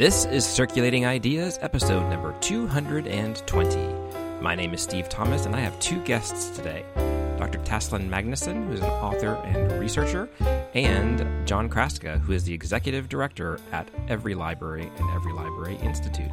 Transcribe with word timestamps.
This 0.00 0.24
is 0.24 0.46
Circulating 0.46 1.04
Ideas, 1.04 1.58
episode 1.60 2.08
number 2.08 2.34
220. 2.40 4.40
My 4.40 4.54
name 4.54 4.72
is 4.72 4.80
Steve 4.80 5.10
Thomas, 5.10 5.44
and 5.44 5.54
I 5.54 5.60
have 5.60 5.78
two 5.78 6.02
guests 6.04 6.56
today 6.56 6.86
Dr. 7.36 7.58
Tasslyn 7.58 8.08
Magnusson, 8.08 8.66
who's 8.66 8.80
an 8.80 8.88
author 8.88 9.34
and 9.44 9.78
researcher, 9.78 10.30
and 10.72 11.46
John 11.46 11.68
Chrastka, 11.68 12.18
who 12.18 12.32
is 12.32 12.44
the 12.44 12.54
executive 12.54 13.10
director 13.10 13.60
at 13.72 13.90
Every 14.08 14.34
Library 14.34 14.90
and 14.96 15.10
Every 15.10 15.34
Library 15.34 15.76
Institute. 15.82 16.32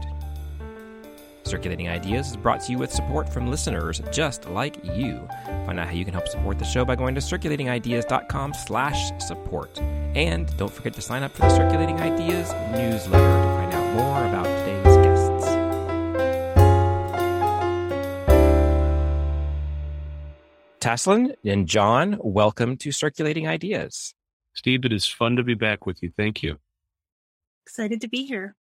Circulating 1.44 1.90
Ideas 1.90 2.30
is 2.30 2.38
brought 2.38 2.62
to 2.62 2.72
you 2.72 2.78
with 2.78 2.94
support 2.94 3.28
from 3.28 3.52
listeners 3.52 4.02
just 4.14 4.50
like 4.50 4.78
you. 4.96 5.28
Find 5.66 5.78
out 5.78 5.88
how 5.88 5.94
you 5.94 6.06
can 6.06 6.14
help 6.14 6.30
support 6.30 6.58
the 6.58 6.66
show 6.66 6.86
by 6.86 6.96
going 6.96 7.16
to 7.16 7.22
circulatingideas.com 7.22 8.54
slash 8.54 9.12
support. 9.22 9.78
And 9.80 10.56
don't 10.56 10.72
forget 10.72 10.94
to 10.94 11.02
sign 11.02 11.24
up 11.24 11.34
for 11.34 11.42
the 11.42 11.50
Circulating 11.50 12.00
Ideas 12.00 12.54
newsletter 12.72 13.57
out 13.88 13.96
more 13.96 14.26
about 14.26 14.46
today's 14.46 14.98
guests. 14.98 15.48
Tasslyn 20.80 21.36
and 21.44 21.68
John, 21.68 22.18
welcome 22.22 22.78
to 22.78 22.92
Circulating 22.92 23.48
Ideas. 23.48 24.14
Steve, 24.54 24.86
it 24.86 24.94
is 24.94 25.06
fun 25.06 25.36
to 25.36 25.44
be 25.44 25.54
back 25.54 25.86
with 25.86 26.02
you. 26.02 26.12
Thank 26.16 26.42
you. 26.44 26.58
Excited 27.66 28.02
to 28.02 28.08
be 28.08 28.26
here. 28.26 28.56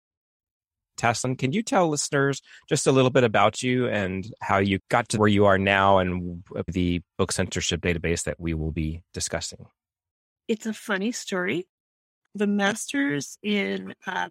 Tasslyn, 0.99 1.39
can 1.39 1.53
you 1.53 1.63
tell 1.63 1.89
listeners 1.89 2.41
just 2.69 2.87
a 2.87 2.93
little 2.93 3.11
bit 3.11 3.23
about 3.23 3.63
you 3.63 3.87
and 3.87 4.27
how 4.41 4.59
you 4.59 4.79
got 4.89 5.11
to 5.11 5.19
where 5.19 5.29
you 5.29 5.45
are 5.45 5.59
now 5.59 5.99
and 5.99 6.43
the 6.69 7.03
book 7.19 7.33
censorship 7.33 7.83
database 7.83 8.25
that 8.25 8.41
we 8.41 8.55
will 8.55 8.73
be 8.73 9.03
discussing? 9.13 9.67
It's 10.49 10.65
a 10.65 10.73
funny 10.73 11.13
story. 11.13 11.67
The 12.35 12.47
master's 12.47 13.39
in 13.43 13.95
uh, 14.07 14.29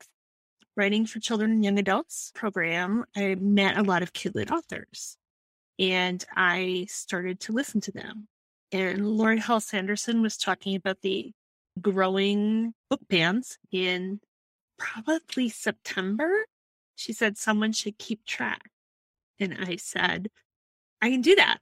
writing 0.75 1.05
for 1.05 1.19
children 1.19 1.51
and 1.51 1.63
young 1.63 1.79
adults 1.79 2.31
program, 2.35 3.05
I 3.15 3.35
met 3.35 3.77
a 3.77 3.83
lot 3.83 4.03
of 4.03 4.13
kidlit 4.13 4.51
authors 4.51 5.17
and 5.79 6.23
I 6.35 6.87
started 6.89 7.39
to 7.41 7.53
listen 7.53 7.81
to 7.81 7.91
them. 7.91 8.27
And 8.71 9.07
Laurie 9.07 9.39
Halse 9.39 9.73
Anderson 9.73 10.21
was 10.21 10.37
talking 10.37 10.75
about 10.75 11.01
the 11.01 11.31
growing 11.81 12.73
book 12.89 13.01
bans 13.09 13.57
in 13.71 14.19
probably 14.77 15.49
September. 15.49 16.29
She 16.95 17.13
said 17.13 17.37
someone 17.37 17.73
should 17.73 17.97
keep 17.97 18.25
track. 18.25 18.69
And 19.39 19.57
I 19.59 19.75
said, 19.75 20.29
I 21.01 21.09
can 21.09 21.21
do 21.21 21.35
that. 21.35 21.59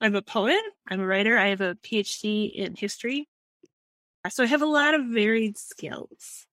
I'm 0.00 0.14
a 0.14 0.22
poet, 0.22 0.60
I'm 0.88 1.00
a 1.00 1.06
writer, 1.06 1.36
I 1.36 1.48
have 1.48 1.60
a 1.60 1.74
PhD 1.74 2.52
in 2.54 2.76
history. 2.76 3.28
So 4.30 4.42
I 4.42 4.46
have 4.46 4.62
a 4.62 4.66
lot 4.66 4.94
of 4.94 5.06
varied 5.06 5.58
skills. 5.58 6.46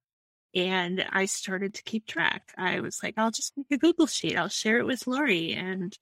And 0.56 1.06
I 1.11 1.25
started 1.25 1.73
to 1.73 1.84
keep 1.84 2.08
track. 2.08 2.53
I 2.58 2.80
was 2.80 3.03
like, 3.03 3.16
I'll 3.17 3.31
just 3.31 3.53
make 3.58 3.67
a 3.72 3.78
Google 3.78 4.08
sheet. 4.08 4.38
I'll 4.38 4.48
share 4.48 4.80
it 4.80 4.86
with 4.86 5.06
Laurie 5.06 5.53
and 5.53 5.95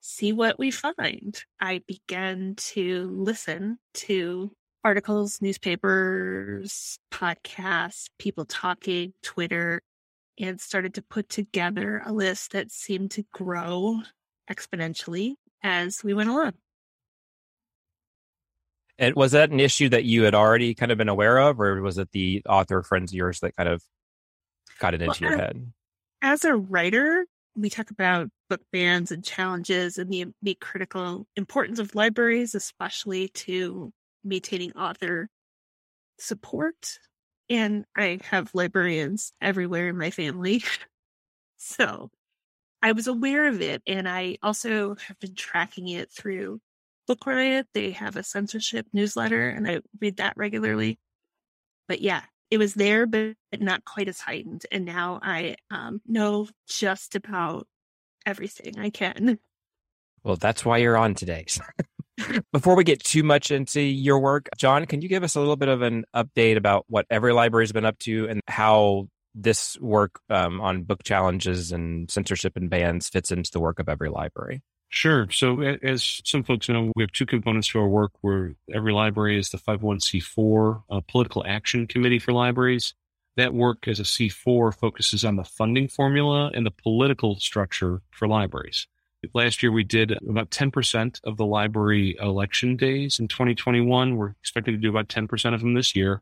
see 0.00 0.32
what 0.32 0.58
we 0.58 0.72
find. 0.72 1.40
I 1.60 1.82
began 1.86 2.54
to 2.56 3.08
listen 3.14 3.78
to 3.94 4.50
articles, 4.82 5.40
newspapers, 5.40 6.98
podcasts, 7.12 8.08
people 8.18 8.44
talking, 8.46 9.12
Twitter, 9.22 9.80
and 10.40 10.60
started 10.60 10.94
to 10.94 11.02
put 11.02 11.28
together 11.28 12.02
a 12.04 12.12
list 12.12 12.52
that 12.52 12.72
seemed 12.72 13.12
to 13.12 13.24
grow 13.32 14.00
exponentially 14.50 15.34
as 15.62 16.02
we 16.02 16.14
went 16.14 16.30
along. 16.30 16.54
And 18.98 19.14
was 19.14 19.32
that 19.32 19.50
an 19.50 19.60
issue 19.60 19.88
that 19.90 20.04
you 20.04 20.24
had 20.24 20.34
already 20.34 20.74
kind 20.74 20.90
of 20.90 20.98
been 20.98 21.08
aware 21.08 21.38
of, 21.38 21.60
or 21.60 21.80
was 21.80 21.96
it 21.96 22.10
the 22.12 22.42
author 22.48 22.82
friends 22.82 23.12
of 23.12 23.16
yours 23.16 23.40
that 23.40 23.54
kind 23.56 23.68
of 23.68 23.82
got 24.80 24.94
it 24.94 25.02
into 25.02 25.22
well, 25.22 25.30
your 25.30 25.38
head? 25.38 25.72
As 26.22 26.44
a 26.44 26.54
writer, 26.56 27.26
we 27.56 27.70
talk 27.70 27.90
about 27.90 28.28
book 28.48 28.60
bans 28.72 29.12
and 29.12 29.24
challenges 29.24 29.98
and 29.98 30.10
the, 30.10 30.26
the 30.42 30.56
critical 30.60 31.26
importance 31.36 31.78
of 31.78 31.94
libraries, 31.94 32.54
especially 32.54 33.28
to 33.28 33.92
maintaining 34.24 34.72
author 34.72 35.28
support. 36.18 36.98
And 37.48 37.84
I 37.96 38.20
have 38.24 38.50
librarians 38.54 39.32
everywhere 39.40 39.88
in 39.88 39.98
my 39.98 40.10
family. 40.10 40.62
so 41.56 42.10
I 42.82 42.92
was 42.92 43.06
aware 43.06 43.46
of 43.48 43.60
it. 43.60 43.82
And 43.86 44.08
I 44.08 44.38
also 44.42 44.96
have 45.06 45.18
been 45.20 45.34
tracking 45.34 45.88
it 45.88 46.10
through 46.10 46.60
Book 47.06 47.26
Riot. 47.26 47.66
They 47.74 47.90
have 47.90 48.16
a 48.16 48.22
censorship 48.22 48.86
newsletter, 48.92 49.48
and 49.48 49.66
I 49.68 49.80
read 50.00 50.18
that 50.18 50.34
regularly. 50.36 50.98
But 51.88 52.00
yeah, 52.00 52.22
it 52.50 52.58
was 52.58 52.74
there, 52.74 53.06
but 53.06 53.36
not 53.58 53.84
quite 53.84 54.08
as 54.08 54.20
heightened. 54.20 54.66
And 54.72 54.84
now 54.84 55.20
I 55.22 55.56
um, 55.70 56.00
know 56.06 56.48
just 56.68 57.14
about 57.14 57.66
everything 58.26 58.78
I 58.78 58.90
can. 58.90 59.38
Well, 60.22 60.36
that's 60.36 60.64
why 60.64 60.78
you're 60.78 60.96
on 60.96 61.14
today. 61.14 61.46
Before 62.52 62.76
we 62.76 62.84
get 62.84 63.02
too 63.02 63.22
much 63.22 63.50
into 63.50 63.80
your 63.80 64.18
work, 64.18 64.48
John, 64.58 64.84
can 64.84 65.00
you 65.00 65.08
give 65.08 65.22
us 65.22 65.36
a 65.36 65.40
little 65.40 65.56
bit 65.56 65.68
of 65.68 65.80
an 65.80 66.04
update 66.14 66.56
about 66.56 66.84
what 66.88 67.06
every 67.08 67.32
library 67.32 67.64
has 67.64 67.72
been 67.72 67.86
up 67.86 67.98
to 68.00 68.28
and 68.28 68.42
how 68.46 69.08
this 69.34 69.78
work 69.80 70.20
um, 70.28 70.60
on 70.60 70.82
book 70.82 71.02
challenges 71.02 71.72
and 71.72 72.10
censorship 72.10 72.56
and 72.56 72.68
bans 72.68 73.08
fits 73.08 73.30
into 73.30 73.50
the 73.52 73.60
work 73.60 73.78
of 73.78 73.88
every 73.88 74.10
library? 74.10 74.60
Sure. 74.92 75.30
So, 75.30 75.60
as 75.60 76.20
some 76.24 76.42
folks 76.42 76.68
know, 76.68 76.90
we 76.96 77.04
have 77.04 77.12
two 77.12 77.24
components 77.24 77.68
to 77.68 77.78
our 77.78 77.86
work 77.86 78.10
where 78.22 78.54
every 78.74 78.92
library 78.92 79.38
is 79.38 79.50
the 79.50 79.58
501c4 79.58 80.82
uh, 80.90 81.00
political 81.06 81.44
action 81.46 81.86
committee 81.86 82.18
for 82.18 82.32
libraries. 82.32 82.92
That 83.36 83.54
work 83.54 83.86
as 83.86 84.00
a 84.00 84.02
C4 84.02 84.74
focuses 84.74 85.24
on 85.24 85.36
the 85.36 85.44
funding 85.44 85.86
formula 85.86 86.50
and 86.52 86.66
the 86.66 86.72
political 86.72 87.36
structure 87.36 88.02
for 88.10 88.26
libraries. 88.26 88.88
Last 89.32 89.62
year, 89.62 89.70
we 89.70 89.84
did 89.84 90.18
about 90.28 90.50
10% 90.50 91.20
of 91.22 91.36
the 91.36 91.46
library 91.46 92.16
election 92.20 92.76
days 92.76 93.20
in 93.20 93.28
2021. 93.28 94.16
We're 94.16 94.34
expecting 94.40 94.74
to 94.74 94.80
do 94.80 94.90
about 94.90 95.08
10% 95.08 95.54
of 95.54 95.60
them 95.60 95.74
this 95.74 95.94
year 95.94 96.20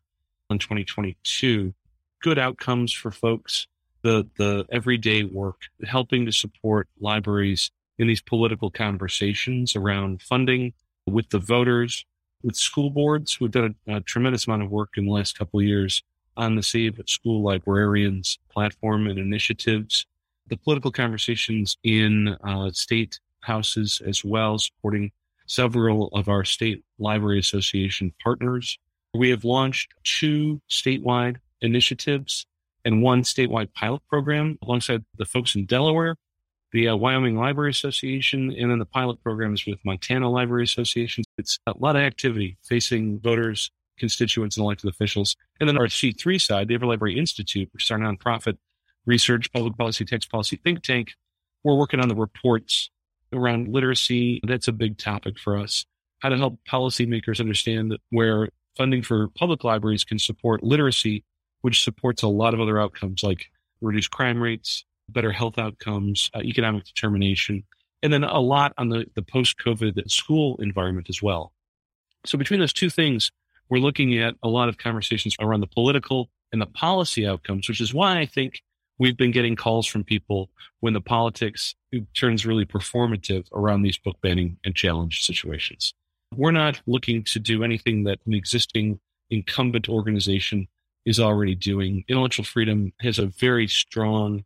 in 0.50 0.58
2022. 0.58 1.72
Good 2.20 2.38
outcomes 2.38 2.92
for 2.92 3.10
folks. 3.10 3.66
The, 4.02 4.28
the 4.36 4.66
everyday 4.70 5.24
work, 5.24 5.62
helping 5.84 6.26
to 6.26 6.32
support 6.32 6.88
libraries 7.00 7.70
in 7.98 8.06
these 8.06 8.20
political 8.20 8.70
conversations 8.70 9.74
around 9.74 10.22
funding 10.22 10.72
with 11.06 11.28
the 11.30 11.38
voters, 11.38 12.04
with 12.42 12.56
school 12.56 12.90
boards 12.90 13.36
have 13.40 13.50
done 13.50 13.74
a, 13.86 13.96
a 13.96 14.00
tremendous 14.00 14.46
amount 14.46 14.62
of 14.62 14.70
work 14.70 14.90
in 14.96 15.06
the 15.06 15.12
last 15.12 15.38
couple 15.38 15.60
of 15.60 15.66
years 15.66 16.02
on 16.36 16.54
the 16.54 16.62
Save 16.62 17.00
School 17.06 17.42
Librarians 17.42 18.38
platform 18.50 19.08
and 19.08 19.18
initiatives, 19.18 20.06
the 20.46 20.56
political 20.56 20.92
conversations 20.92 21.76
in 21.82 22.28
uh, 22.44 22.70
state 22.70 23.18
houses 23.40 24.00
as 24.06 24.24
well, 24.24 24.58
supporting 24.58 25.10
several 25.46 26.08
of 26.08 26.28
our 26.28 26.44
state 26.44 26.84
library 26.98 27.40
association 27.40 28.12
partners. 28.22 28.78
We 29.14 29.30
have 29.30 29.44
launched 29.44 29.94
two 30.04 30.60
statewide 30.70 31.36
initiatives 31.60 32.46
and 32.84 33.02
one 33.02 33.22
statewide 33.22 33.72
pilot 33.74 34.02
program 34.08 34.58
alongside 34.62 35.04
the 35.16 35.24
folks 35.24 35.56
in 35.56 35.66
Delaware 35.66 36.16
the 36.72 36.88
uh, 36.88 36.96
Wyoming 36.96 37.36
Library 37.36 37.70
Association, 37.70 38.52
and 38.52 38.70
then 38.70 38.78
the 38.78 38.84
pilot 38.84 39.22
programs 39.22 39.66
with 39.66 39.78
Montana 39.84 40.30
Library 40.30 40.64
Association. 40.64 41.24
It's 41.36 41.58
a 41.66 41.74
lot 41.78 41.96
of 41.96 42.02
activity 42.02 42.58
facing 42.62 43.20
voters, 43.20 43.70
constituents, 43.98 44.56
and 44.56 44.64
elected 44.64 44.90
officials. 44.90 45.36
And 45.60 45.68
then 45.68 45.78
our 45.78 45.86
C3 45.86 46.40
side, 46.40 46.68
the 46.68 46.74
Every 46.74 46.88
Library 46.88 47.18
Institute, 47.18 47.68
which 47.72 47.84
is 47.84 47.90
our 47.90 47.98
nonprofit 47.98 48.58
research, 49.06 49.52
public 49.52 49.76
policy, 49.76 50.04
text 50.04 50.30
policy 50.30 50.56
think 50.56 50.82
tank. 50.82 51.14
We're 51.64 51.76
working 51.76 52.00
on 52.00 52.08
the 52.08 52.14
reports 52.14 52.90
around 53.32 53.68
literacy. 53.68 54.40
That's 54.46 54.68
a 54.68 54.72
big 54.72 54.98
topic 54.98 55.38
for 55.38 55.56
us. 55.56 55.86
How 56.20 56.28
to 56.28 56.36
help 56.36 56.58
policymakers 56.68 57.40
understand 57.40 57.96
where 58.10 58.48
funding 58.76 59.02
for 59.02 59.28
public 59.28 59.64
libraries 59.64 60.04
can 60.04 60.18
support 60.18 60.62
literacy, 60.62 61.24
which 61.62 61.82
supports 61.82 62.22
a 62.22 62.28
lot 62.28 62.54
of 62.54 62.60
other 62.60 62.80
outcomes 62.80 63.22
like 63.22 63.46
reduced 63.80 64.10
crime 64.10 64.40
rates, 64.40 64.84
better 65.08 65.32
health 65.32 65.58
outcomes, 65.58 66.30
uh, 66.34 66.40
economic 66.40 66.84
determination, 66.84 67.64
and 68.02 68.12
then 68.12 68.24
a 68.24 68.40
lot 68.40 68.72
on 68.78 68.88
the, 68.88 69.06
the 69.14 69.22
post 69.22 69.56
COVID 69.58 70.10
school 70.10 70.56
environment 70.60 71.08
as 71.08 71.22
well. 71.22 71.52
So 72.26 72.38
between 72.38 72.60
those 72.60 72.72
two 72.72 72.90
things, 72.90 73.30
we're 73.68 73.78
looking 73.78 74.18
at 74.18 74.34
a 74.42 74.48
lot 74.48 74.68
of 74.68 74.78
conversations 74.78 75.36
around 75.40 75.60
the 75.60 75.66
political 75.66 76.30
and 76.52 76.60
the 76.60 76.66
policy 76.66 77.26
outcomes, 77.26 77.68
which 77.68 77.80
is 77.80 77.92
why 77.92 78.18
I 78.18 78.26
think 78.26 78.62
we've 78.98 79.16
been 79.16 79.30
getting 79.30 79.56
calls 79.56 79.86
from 79.86 80.04
people 80.04 80.50
when 80.80 80.94
the 80.94 81.00
politics 81.00 81.74
turns 82.14 82.46
really 82.46 82.64
performative 82.64 83.46
around 83.52 83.82
these 83.82 83.98
book 83.98 84.16
banning 84.22 84.58
and 84.64 84.74
challenge 84.74 85.24
situations. 85.24 85.94
We're 86.34 86.50
not 86.50 86.80
looking 86.86 87.24
to 87.24 87.38
do 87.38 87.64
anything 87.64 88.04
that 88.04 88.18
an 88.26 88.34
existing 88.34 89.00
incumbent 89.30 89.88
organization 89.88 90.68
is 91.04 91.20
already 91.20 91.54
doing. 91.54 92.04
Intellectual 92.08 92.44
freedom 92.44 92.92
has 93.00 93.18
a 93.18 93.26
very 93.26 93.66
strong 93.66 94.44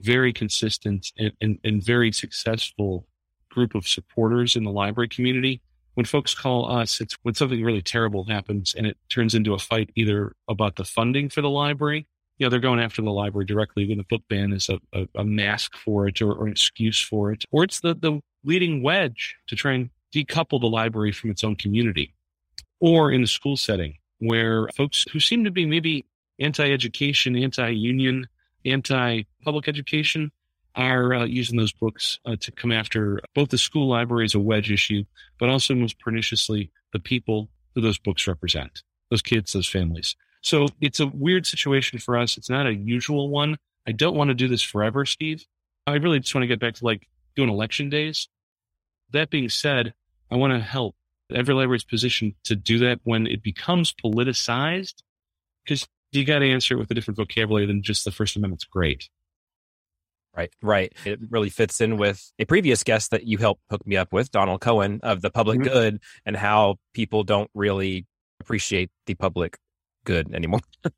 very 0.00 0.32
consistent 0.32 1.12
and, 1.18 1.32
and, 1.40 1.58
and 1.64 1.82
very 1.82 2.12
successful 2.12 3.06
group 3.50 3.74
of 3.74 3.88
supporters 3.88 4.56
in 4.56 4.64
the 4.64 4.70
library 4.70 5.08
community. 5.08 5.60
When 5.94 6.06
folks 6.06 6.34
call 6.34 6.70
us, 6.70 7.00
it's 7.00 7.16
when 7.22 7.34
something 7.34 7.62
really 7.62 7.82
terrible 7.82 8.24
happens 8.24 8.74
and 8.76 8.86
it 8.86 8.96
turns 9.08 9.34
into 9.34 9.54
a 9.54 9.58
fight 9.58 9.90
either 9.96 10.32
about 10.48 10.76
the 10.76 10.84
funding 10.84 11.28
for 11.28 11.42
the 11.42 11.50
library 11.50 12.06
you 12.38 12.46
know, 12.46 12.50
they're 12.50 12.60
going 12.60 12.80
after 12.80 13.02
the 13.02 13.10
library 13.10 13.44
directly 13.44 13.86
when 13.86 13.98
the 13.98 14.04
book 14.04 14.22
ban 14.28 14.52
is 14.52 14.68
a, 14.68 14.78
a, 14.92 15.08
a 15.16 15.24
mask 15.24 15.76
for 15.76 16.06
it 16.06 16.22
or, 16.22 16.32
or, 16.32 16.46
an 16.46 16.52
excuse 16.52 17.00
for 17.00 17.32
it, 17.32 17.44
or 17.50 17.64
it's 17.64 17.80
the, 17.80 17.94
the 17.94 18.20
leading 18.44 18.82
wedge 18.82 19.36
to 19.48 19.56
try 19.56 19.72
and 19.72 19.90
decouple 20.14 20.60
the 20.60 20.68
library 20.68 21.12
from 21.12 21.30
its 21.30 21.42
own 21.42 21.56
community. 21.56 22.14
Or 22.80 23.10
in 23.10 23.22
the 23.22 23.26
school 23.26 23.56
setting, 23.56 23.98
where 24.20 24.68
folks 24.76 25.04
who 25.12 25.18
seem 25.18 25.42
to 25.44 25.50
be 25.50 25.66
maybe 25.66 26.06
anti 26.38 26.70
education, 26.70 27.34
anti 27.34 27.70
union, 27.70 28.28
anti 28.70 29.22
public 29.44 29.68
education 29.68 30.30
are 30.74 31.14
uh, 31.14 31.24
using 31.24 31.58
those 31.58 31.72
books 31.72 32.18
uh, 32.24 32.36
to 32.40 32.52
come 32.52 32.70
after 32.70 33.20
both 33.34 33.48
the 33.48 33.58
school 33.58 33.88
library 33.88 34.24
as 34.24 34.34
a 34.34 34.40
wedge 34.40 34.70
issue, 34.70 35.04
but 35.38 35.48
also 35.48 35.74
most 35.74 35.98
perniciously 35.98 36.70
the 36.92 37.00
people 37.00 37.50
who 37.74 37.80
those 37.80 37.98
books 37.98 38.26
represent, 38.26 38.82
those 39.10 39.22
kids, 39.22 39.52
those 39.52 39.68
families. 39.68 40.14
So 40.40 40.68
it's 40.80 41.00
a 41.00 41.06
weird 41.08 41.46
situation 41.46 41.98
for 41.98 42.16
us. 42.16 42.36
It's 42.36 42.50
not 42.50 42.66
a 42.66 42.74
usual 42.74 43.28
one. 43.28 43.58
I 43.86 43.92
don't 43.92 44.16
want 44.16 44.28
to 44.28 44.34
do 44.34 44.48
this 44.48 44.62
forever, 44.62 45.04
Steve. 45.04 45.44
I 45.86 45.94
really 45.94 46.20
just 46.20 46.34
want 46.34 46.44
to 46.44 46.48
get 46.48 46.60
back 46.60 46.74
to 46.74 46.84
like 46.84 47.08
doing 47.34 47.48
election 47.48 47.88
days. 47.88 48.28
That 49.12 49.30
being 49.30 49.48
said, 49.48 49.94
I 50.30 50.36
want 50.36 50.52
to 50.52 50.60
help 50.60 50.94
every 51.32 51.54
library's 51.54 51.84
position 51.84 52.34
to 52.44 52.54
do 52.54 52.78
that 52.80 53.00
when 53.04 53.26
it 53.26 53.42
becomes 53.42 53.92
politicized 53.92 55.02
because 55.64 55.86
you 56.12 56.24
got 56.24 56.40
to 56.40 56.50
answer 56.50 56.74
it 56.74 56.78
with 56.78 56.90
a 56.90 56.94
different 56.94 57.16
vocabulary 57.16 57.66
than 57.66 57.82
just 57.82 58.04
the 58.04 58.12
First 58.12 58.36
Amendment's 58.36 58.64
great. 58.64 59.08
Right, 60.36 60.52
right. 60.62 60.92
It 61.04 61.18
really 61.30 61.50
fits 61.50 61.80
in 61.80 61.96
with 61.96 62.32
a 62.38 62.44
previous 62.44 62.84
guest 62.84 63.10
that 63.10 63.26
you 63.26 63.38
helped 63.38 63.62
hook 63.70 63.84
me 63.86 63.96
up 63.96 64.12
with, 64.12 64.30
Donald 64.30 64.60
Cohen, 64.60 65.00
of 65.02 65.20
the 65.20 65.30
public 65.30 65.58
mm-hmm. 65.58 65.72
good 65.72 66.00
and 66.24 66.36
how 66.36 66.76
people 66.94 67.24
don't 67.24 67.50
really 67.54 68.06
appreciate 68.40 68.90
the 69.06 69.14
public 69.14 69.58
good 70.04 70.32
anymore. 70.32 70.60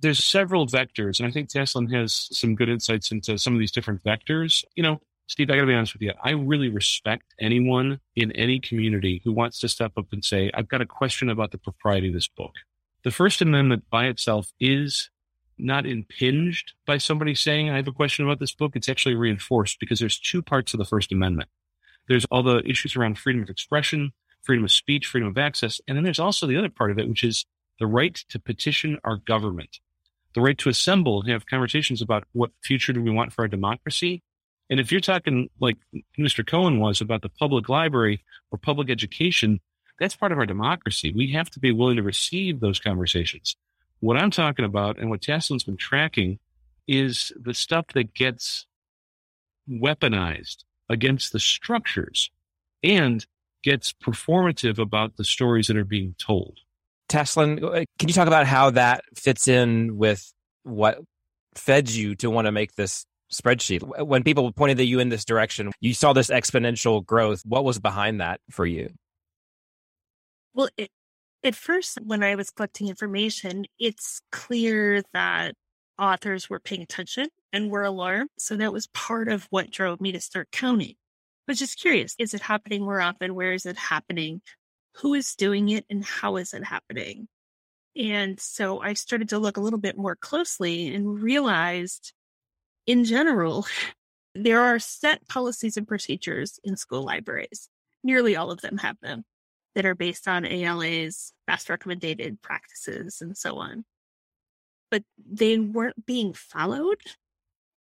There's 0.00 0.22
several 0.22 0.66
vectors, 0.66 1.20
and 1.20 1.28
I 1.28 1.30
think 1.30 1.48
Tasslyn 1.48 1.92
has 1.94 2.28
some 2.30 2.54
good 2.54 2.68
insights 2.68 3.10
into 3.10 3.38
some 3.38 3.54
of 3.54 3.58
these 3.58 3.72
different 3.72 4.02
vectors. 4.02 4.64
You 4.74 4.82
know, 4.82 5.00
Steve, 5.26 5.50
I 5.50 5.56
gotta 5.56 5.66
be 5.66 5.74
honest 5.74 5.94
with 5.94 6.02
you. 6.02 6.12
I 6.22 6.30
really 6.30 6.68
respect 6.68 7.34
anyone 7.40 8.00
in 8.14 8.30
any 8.32 8.60
community 8.60 9.20
who 9.24 9.32
wants 9.32 9.58
to 9.60 9.68
step 9.68 9.92
up 9.96 10.06
and 10.12 10.24
say, 10.24 10.50
I've 10.54 10.68
got 10.68 10.80
a 10.80 10.86
question 10.86 11.28
about 11.28 11.50
the 11.50 11.58
propriety 11.58 12.08
of 12.08 12.14
this 12.14 12.28
book. 12.28 12.52
The 13.06 13.12
First 13.12 13.40
Amendment 13.40 13.84
by 13.88 14.06
itself 14.06 14.52
is 14.58 15.10
not 15.56 15.86
impinged 15.86 16.72
by 16.88 16.98
somebody 16.98 17.36
saying, 17.36 17.70
I 17.70 17.76
have 17.76 17.86
a 17.86 17.92
question 17.92 18.24
about 18.24 18.40
this 18.40 18.52
book. 18.52 18.72
It's 18.74 18.88
actually 18.88 19.14
reinforced 19.14 19.78
because 19.78 20.00
there's 20.00 20.18
two 20.18 20.42
parts 20.42 20.74
of 20.74 20.78
the 20.78 20.84
First 20.84 21.12
Amendment. 21.12 21.48
There's 22.08 22.24
all 22.32 22.42
the 22.42 22.68
issues 22.68 22.96
around 22.96 23.16
freedom 23.16 23.44
of 23.44 23.48
expression, 23.48 24.10
freedom 24.42 24.64
of 24.64 24.72
speech, 24.72 25.06
freedom 25.06 25.28
of 25.28 25.38
access. 25.38 25.80
And 25.86 25.96
then 25.96 26.02
there's 26.02 26.18
also 26.18 26.48
the 26.48 26.56
other 26.56 26.68
part 26.68 26.90
of 26.90 26.98
it, 26.98 27.08
which 27.08 27.22
is 27.22 27.46
the 27.78 27.86
right 27.86 28.16
to 28.28 28.40
petition 28.40 28.98
our 29.04 29.18
government, 29.18 29.78
the 30.34 30.40
right 30.40 30.58
to 30.58 30.68
assemble 30.68 31.20
and 31.20 31.30
have 31.30 31.46
conversations 31.46 32.02
about 32.02 32.24
what 32.32 32.50
future 32.64 32.92
do 32.92 33.00
we 33.00 33.12
want 33.12 33.32
for 33.32 33.42
our 33.42 33.48
democracy. 33.48 34.24
And 34.68 34.80
if 34.80 34.90
you're 34.90 35.00
talking 35.00 35.48
like 35.60 35.76
Mr. 36.18 36.44
Cohen 36.44 36.80
was 36.80 37.00
about 37.00 37.22
the 37.22 37.28
public 37.28 37.68
library 37.68 38.24
or 38.50 38.58
public 38.58 38.90
education, 38.90 39.60
that's 39.98 40.16
part 40.16 40.32
of 40.32 40.38
our 40.38 40.46
democracy. 40.46 41.12
We 41.14 41.32
have 41.32 41.50
to 41.50 41.60
be 41.60 41.72
willing 41.72 41.96
to 41.96 42.02
receive 42.02 42.60
those 42.60 42.78
conversations. 42.78 43.56
What 44.00 44.16
I'm 44.16 44.30
talking 44.30 44.64
about 44.64 44.98
and 44.98 45.08
what 45.08 45.22
Tasslyn's 45.22 45.64
been 45.64 45.76
tracking 45.76 46.38
is 46.86 47.32
the 47.40 47.54
stuff 47.54 47.86
that 47.94 48.14
gets 48.14 48.66
weaponized 49.68 50.64
against 50.88 51.32
the 51.32 51.40
structures 51.40 52.30
and 52.82 53.26
gets 53.62 53.92
performative 53.92 54.78
about 54.78 55.16
the 55.16 55.24
stories 55.24 55.66
that 55.66 55.76
are 55.76 55.84
being 55.84 56.14
told. 56.18 56.58
Tasslyn, 57.08 57.62
uh, 57.62 57.84
can 57.98 58.08
you 58.08 58.14
talk 58.14 58.28
about 58.28 58.46
how 58.46 58.70
that 58.70 59.04
fits 59.14 59.48
in 59.48 59.96
with 59.96 60.32
what 60.62 60.98
fed 61.54 61.88
you 61.90 62.14
to 62.16 62.30
want 62.30 62.46
to 62.46 62.52
make 62.52 62.74
this 62.74 63.06
spreadsheet? 63.32 64.06
When 64.06 64.22
people 64.22 64.52
pointed 64.52 64.80
you 64.80 65.00
in 65.00 65.08
this 65.08 65.24
direction, 65.24 65.72
you 65.80 65.94
saw 65.94 66.12
this 66.12 66.30
exponential 66.30 67.04
growth. 67.04 67.42
What 67.44 67.64
was 67.64 67.78
behind 67.78 68.20
that 68.20 68.40
for 68.50 68.66
you? 68.66 68.90
Well, 70.56 70.70
it, 70.78 70.90
at 71.44 71.54
first, 71.54 71.98
when 72.02 72.22
I 72.24 72.34
was 72.34 72.50
collecting 72.50 72.88
information, 72.88 73.66
it's 73.78 74.22
clear 74.32 75.02
that 75.12 75.54
authors 75.98 76.48
were 76.48 76.60
paying 76.60 76.80
attention 76.82 77.28
and 77.52 77.70
were 77.70 77.84
alarmed. 77.84 78.30
So 78.38 78.56
that 78.56 78.72
was 78.72 78.86
part 78.88 79.28
of 79.28 79.46
what 79.50 79.70
drove 79.70 80.00
me 80.00 80.12
to 80.12 80.20
start 80.20 80.48
counting. 80.50 80.94
I 81.48 81.52
was 81.52 81.58
just 81.58 81.78
curious 81.78 82.16
is 82.18 82.32
it 82.34 82.40
happening 82.40 82.82
more 82.82 83.02
often? 83.02 83.34
Where 83.34 83.52
is 83.52 83.66
it 83.66 83.76
happening? 83.76 84.40
Who 84.96 85.12
is 85.14 85.34
doing 85.36 85.68
it 85.68 85.84
and 85.90 86.02
how 86.04 86.36
is 86.36 86.54
it 86.54 86.64
happening? 86.64 87.28
And 87.96 88.40
so 88.40 88.80
I 88.80 88.94
started 88.94 89.28
to 89.30 89.38
look 89.38 89.58
a 89.58 89.60
little 89.60 89.78
bit 89.78 89.98
more 89.98 90.16
closely 90.16 90.94
and 90.94 91.22
realized 91.22 92.14
in 92.86 93.04
general, 93.04 93.66
there 94.34 94.62
are 94.62 94.78
set 94.78 95.28
policies 95.28 95.76
and 95.76 95.86
procedures 95.86 96.58
in 96.64 96.76
school 96.78 97.04
libraries. 97.04 97.68
Nearly 98.02 98.36
all 98.36 98.50
of 98.50 98.62
them 98.62 98.78
have 98.78 98.96
them 99.02 99.24
that 99.76 99.84
are 99.84 99.94
based 99.94 100.26
on 100.26 100.46
ALA's 100.46 101.34
best 101.46 101.68
recommended 101.68 102.38
practices 102.40 103.20
and 103.20 103.36
so 103.36 103.58
on. 103.58 103.84
But 104.90 105.02
they 105.18 105.58
weren't 105.58 106.06
being 106.06 106.32
followed 106.32 107.00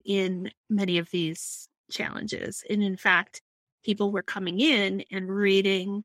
in 0.04 0.52
many 0.70 0.98
of 0.98 1.10
these 1.12 1.70
challenges. 1.90 2.62
And 2.70 2.84
in 2.84 2.98
fact, 2.98 3.42
people 3.86 4.12
were 4.12 4.22
coming 4.22 4.60
in 4.60 5.06
and 5.12 5.30
reading 5.30 6.04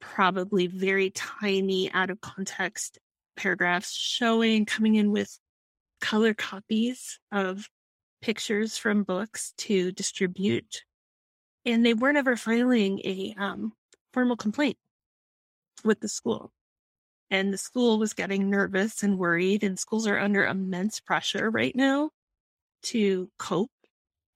probably 0.00 0.66
very 0.66 1.10
tiny, 1.10 1.92
out 1.92 2.10
of 2.10 2.20
context 2.20 2.98
paragraphs 3.36 3.92
showing, 3.92 4.66
coming 4.66 4.96
in 4.96 5.12
with 5.12 5.38
color 6.00 6.34
copies 6.34 7.20
of 7.30 7.68
pictures 8.20 8.76
from 8.76 9.04
books 9.04 9.54
to 9.58 9.92
distribute. 9.92 10.82
And 11.64 11.86
they 11.86 11.94
weren't 11.94 12.18
ever 12.18 12.34
filing 12.34 12.98
a 13.04 13.36
um, 13.38 13.74
formal 14.12 14.36
complaint 14.36 14.76
with 15.84 16.00
the 16.00 16.08
school. 16.08 16.52
And 17.30 17.52
the 17.52 17.58
school 17.58 17.98
was 17.98 18.12
getting 18.12 18.50
nervous 18.50 19.02
and 19.02 19.18
worried, 19.18 19.62
and 19.62 19.78
schools 19.78 20.06
are 20.06 20.18
under 20.18 20.44
immense 20.44 20.98
pressure 21.00 21.48
right 21.50 21.74
now 21.74 22.10
to 22.82 23.30
cope 23.38 23.70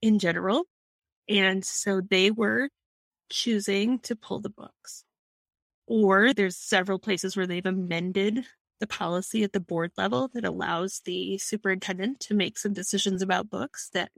in 0.00 0.18
general. 0.18 0.64
And 1.28 1.64
so 1.64 2.00
they 2.00 2.30
were 2.30 2.68
choosing 3.30 3.98
to 4.00 4.14
pull 4.14 4.40
the 4.40 4.50
books. 4.50 5.04
Or 5.86 6.32
there's 6.32 6.56
several 6.56 6.98
places 6.98 7.36
where 7.36 7.46
they've 7.46 7.66
amended 7.66 8.44
the 8.80 8.86
policy 8.86 9.42
at 9.42 9.52
the 9.52 9.60
board 9.60 9.92
level 9.96 10.28
that 10.34 10.44
allows 10.44 11.00
the 11.04 11.38
superintendent 11.38 12.20
to 12.20 12.34
make 12.34 12.58
some 12.58 12.72
decisions 12.72 13.22
about 13.22 13.50
books 13.50 13.90
that 13.92 14.10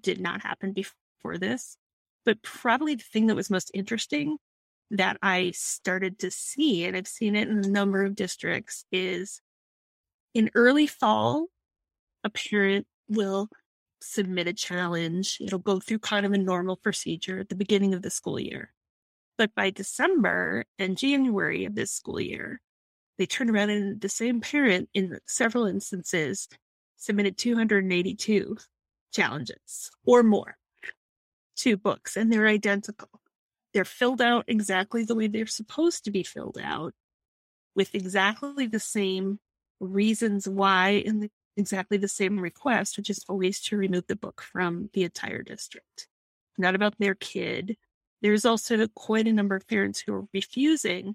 did 0.00 0.20
not 0.20 0.42
happen 0.42 0.72
before 0.72 1.38
this. 1.38 1.76
But 2.24 2.42
probably 2.42 2.96
the 2.96 3.04
thing 3.04 3.26
that 3.26 3.36
was 3.36 3.50
most 3.50 3.70
interesting 3.72 4.38
that 4.90 5.18
I 5.22 5.52
started 5.54 6.18
to 6.20 6.30
see, 6.30 6.84
and 6.84 6.96
I've 6.96 7.08
seen 7.08 7.34
it 7.34 7.48
in 7.48 7.64
a 7.64 7.68
number 7.68 8.04
of 8.04 8.14
districts, 8.14 8.84
is 8.92 9.40
in 10.34 10.50
early 10.54 10.86
fall, 10.86 11.46
a 12.24 12.30
parent 12.30 12.86
will 13.08 13.48
submit 14.00 14.46
a 14.46 14.52
challenge. 14.52 15.38
It'll 15.40 15.58
go 15.58 15.80
through 15.80 16.00
kind 16.00 16.26
of 16.26 16.32
a 16.32 16.38
normal 16.38 16.76
procedure 16.76 17.40
at 17.40 17.48
the 17.48 17.56
beginning 17.56 17.94
of 17.94 18.02
the 18.02 18.10
school 18.10 18.38
year. 18.38 18.72
But 19.38 19.54
by 19.54 19.70
December 19.70 20.64
and 20.78 20.96
January 20.96 21.64
of 21.64 21.74
this 21.74 21.92
school 21.92 22.20
year, 22.20 22.60
they 23.18 23.26
turn 23.26 23.50
around 23.50 23.70
and 23.70 24.00
the 24.00 24.08
same 24.08 24.40
parent, 24.40 24.88
in 24.94 25.18
several 25.26 25.66
instances, 25.66 26.48
submitted 26.96 27.38
282 27.38 28.56
challenges 29.12 29.90
or 30.04 30.22
more 30.22 30.56
to 31.56 31.76
books, 31.76 32.16
and 32.16 32.32
they're 32.32 32.46
identical. 32.46 33.08
They're 33.76 33.84
filled 33.84 34.22
out 34.22 34.46
exactly 34.48 35.04
the 35.04 35.14
way 35.14 35.26
they're 35.26 35.44
supposed 35.44 36.04
to 36.04 36.10
be 36.10 36.22
filled 36.22 36.56
out 36.58 36.94
with 37.74 37.94
exactly 37.94 38.66
the 38.66 38.80
same 38.80 39.38
reasons 39.80 40.48
why 40.48 41.02
and 41.04 41.24
the, 41.24 41.30
exactly 41.58 41.98
the 41.98 42.08
same 42.08 42.40
request, 42.40 42.96
which 42.96 43.10
is 43.10 43.22
always 43.28 43.60
to 43.64 43.76
remove 43.76 44.06
the 44.06 44.16
book 44.16 44.40
from 44.40 44.88
the 44.94 45.04
entire 45.04 45.42
district. 45.42 46.08
Not 46.56 46.74
about 46.74 46.94
their 46.98 47.14
kid. 47.14 47.76
There's 48.22 48.46
also 48.46 48.86
quite 48.94 49.28
a 49.28 49.32
number 49.34 49.56
of 49.56 49.68
parents 49.68 50.00
who 50.00 50.14
are 50.14 50.24
refusing 50.32 51.14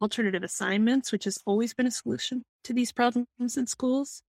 alternative 0.00 0.44
assignments, 0.44 1.10
which 1.10 1.24
has 1.24 1.40
always 1.46 1.74
been 1.74 1.88
a 1.88 1.90
solution 1.90 2.44
to 2.62 2.72
these 2.72 2.92
problems 2.92 3.26
in 3.56 3.66
schools. 3.66 4.22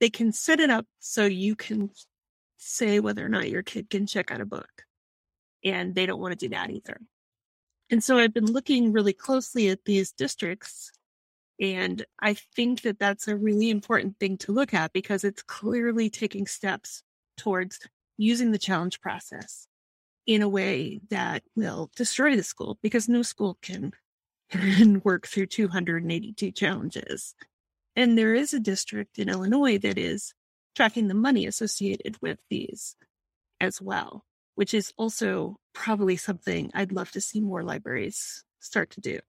They 0.00 0.08
can 0.08 0.32
set 0.32 0.58
it 0.58 0.70
up 0.70 0.86
so 1.00 1.26
you 1.26 1.54
can 1.54 1.90
say 2.56 2.98
whether 2.98 3.26
or 3.26 3.28
not 3.28 3.50
your 3.50 3.62
kid 3.62 3.90
can 3.90 4.06
check 4.06 4.30
out 4.30 4.40
a 4.40 4.46
book 4.46 4.86
and 5.64 5.94
they 5.94 6.06
don't 6.06 6.20
want 6.20 6.32
to 6.32 6.46
do 6.46 6.50
that 6.50 6.70
either. 6.70 7.00
And 7.90 8.04
so 8.04 8.18
I've 8.18 8.34
been 8.34 8.52
looking 8.52 8.92
really 8.92 9.12
closely 9.12 9.68
at 9.68 9.84
these 9.84 10.12
districts. 10.12 10.92
And 11.60 12.04
I 12.20 12.34
think 12.34 12.82
that 12.82 12.98
that's 12.98 13.26
a 13.26 13.36
really 13.36 13.70
important 13.70 14.18
thing 14.18 14.36
to 14.38 14.52
look 14.52 14.74
at 14.74 14.92
because 14.92 15.24
it's 15.24 15.42
clearly 15.42 16.10
taking 16.10 16.46
steps 16.46 17.02
towards 17.36 17.80
using 18.16 18.52
the 18.52 18.58
challenge 18.58 19.00
process 19.00 19.66
in 20.26 20.42
a 20.42 20.48
way 20.48 21.00
that 21.08 21.42
will 21.56 21.90
destroy 21.96 22.36
the 22.36 22.42
school 22.42 22.78
because 22.82 23.08
no 23.08 23.22
school 23.22 23.56
can, 23.62 23.92
can 24.50 25.00
work 25.02 25.26
through 25.26 25.46
282 25.46 26.52
challenges. 26.52 27.34
And 27.96 28.16
there 28.16 28.34
is 28.34 28.52
a 28.52 28.60
district 28.60 29.18
in 29.18 29.28
Illinois 29.28 29.78
that 29.78 29.98
is 29.98 30.34
tracking 30.76 31.08
the 31.08 31.14
money 31.14 31.46
associated 31.46 32.16
with 32.22 32.38
these 32.50 32.94
as 33.60 33.82
well, 33.82 34.24
which 34.58 34.74
is 34.74 34.92
also 34.98 35.54
probably 35.72 36.16
something 36.16 36.68
I'd 36.74 36.90
love 36.90 37.12
to 37.12 37.20
see 37.20 37.40
more 37.40 37.62
libraries 37.62 38.42
start 38.58 38.90
to 38.90 39.00
do. 39.00 39.20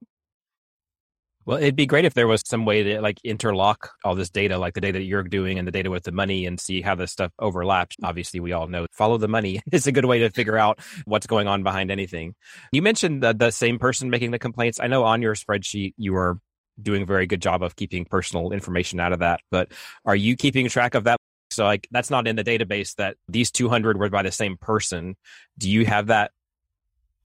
Well, 1.46 1.60
it'd 1.60 1.76
be 1.76 1.86
great 1.86 2.06
if 2.06 2.16
there 2.16 2.28
was 2.28 2.42
some 2.48 2.66
way 2.66 2.82
to 2.82 3.00
like 3.00 3.20
interlock 3.24 3.92
all 4.04 4.16
this 4.16 4.32
data, 4.32 4.58
like 4.58 4.74
the 4.74 4.82
data 4.82 4.98
that 4.98 5.06
you're 5.06 5.22
doing 5.22 5.60
and 5.60 5.68
the 5.68 5.72
data 5.72 5.92
with 5.92 6.02
the 6.02 6.12
money 6.12 6.48
and 6.48 6.60
see 6.60 6.82
how 6.82 6.96
this 6.96 7.12
stuff 7.12 7.32
overlaps. 7.38 7.96
Obviously, 8.04 8.40
we 8.40 8.54
all 8.54 8.68
know 8.68 8.88
follow 8.92 9.20
the 9.20 9.28
money 9.28 9.62
is 9.72 9.86
a 9.86 9.92
good 9.92 10.06
way 10.06 10.18
to 10.18 10.32
figure 10.32 10.58
out 10.58 10.80
what's 11.06 11.28
going 11.28 11.48
on 11.48 11.62
behind 11.62 11.92
anything. 11.92 12.34
You 12.72 12.82
mentioned 12.82 13.22
the, 13.22 13.34
the 13.34 13.52
same 13.52 13.78
person 13.78 14.10
making 14.10 14.32
the 14.32 14.40
complaints. 14.40 14.80
I 14.82 14.88
know 14.88 15.04
on 15.04 15.22
your 15.22 15.36
spreadsheet, 15.36 15.94
you 15.96 16.16
are 16.16 16.40
doing 16.82 17.04
a 17.04 17.06
very 17.06 17.28
good 17.28 17.42
job 17.42 17.62
of 17.62 17.76
keeping 17.76 18.04
personal 18.04 18.52
information 18.52 19.00
out 19.00 19.14
of 19.14 19.20
that, 19.20 19.42
but 19.52 19.72
are 20.06 20.16
you 20.16 20.36
keeping 20.36 20.68
track 20.70 20.96
of 20.96 21.04
that? 21.04 21.19
So 21.60 21.66
like 21.66 21.90
that's 21.92 22.10
not 22.10 22.26
in 22.26 22.38
the 22.38 22.44
database 22.46 22.96
that 22.96 23.18
these 23.28 23.52
200 23.52 24.00
were 24.00 24.08
by 24.08 24.24
the 24.24 24.32
same 24.32 24.56
person. 24.56 25.18
Do 25.58 25.70
you 25.70 25.86
have 25.86 26.08
that 26.08 26.32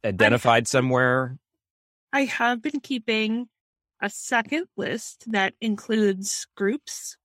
identified 0.05 0.65
I, 0.65 0.67
somewhere? 0.67 1.39
I 2.13 2.25
have 2.25 2.61
been 2.61 2.81
keeping 2.81 3.47
a 4.03 4.11
second 4.11 4.67
list 4.77 5.31
that 5.31 5.55
includes 5.61 6.49
groups 6.57 7.17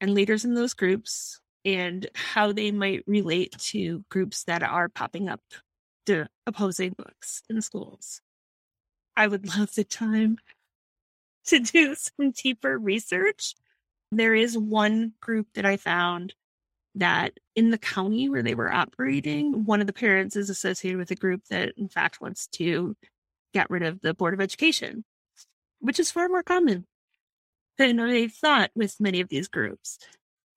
and 0.00 0.14
leaders 0.14 0.44
in 0.44 0.54
those 0.54 0.74
groups 0.74 1.40
and 1.64 2.06
how 2.14 2.52
they 2.52 2.70
might 2.70 3.02
relate 3.08 3.58
to 3.58 4.04
groups 4.08 4.44
that 4.44 4.62
are 4.62 4.88
popping 4.88 5.28
up 5.28 5.40
to 6.06 6.28
opposing 6.46 6.94
books 6.96 7.42
in 7.50 7.62
schools. 7.62 8.20
I 9.16 9.26
would 9.26 9.58
love 9.58 9.74
the 9.74 9.82
time 9.82 10.38
to 11.46 11.58
do 11.58 11.96
some 11.96 12.30
deeper 12.30 12.78
research. 12.78 13.56
There 14.12 14.36
is 14.36 14.56
one 14.56 15.14
group 15.20 15.48
that 15.54 15.66
I 15.66 15.78
found 15.78 16.34
that 16.96 17.32
in 17.56 17.70
the 17.70 17.78
county 17.78 18.28
where 18.28 18.42
they 18.42 18.54
were 18.54 18.72
operating, 18.72 19.64
one 19.64 19.80
of 19.80 19.86
the 19.86 19.92
parents 19.92 20.36
is 20.36 20.50
associated 20.50 20.98
with 20.98 21.10
a 21.10 21.16
group 21.16 21.42
that, 21.50 21.72
in 21.76 21.88
fact, 21.88 22.20
wants 22.20 22.46
to 22.48 22.96
get 23.52 23.70
rid 23.70 23.82
of 23.82 24.00
the 24.00 24.14
Board 24.14 24.34
of 24.34 24.40
Education 24.40 25.04
which 25.84 26.00
is 26.00 26.10
far 26.10 26.28
more 26.28 26.42
common 26.42 26.86
than 27.76 28.00
I 28.00 28.28
thought 28.28 28.70
with 28.74 29.00
many 29.00 29.20
of 29.20 29.28
these 29.28 29.48
groups. 29.48 29.98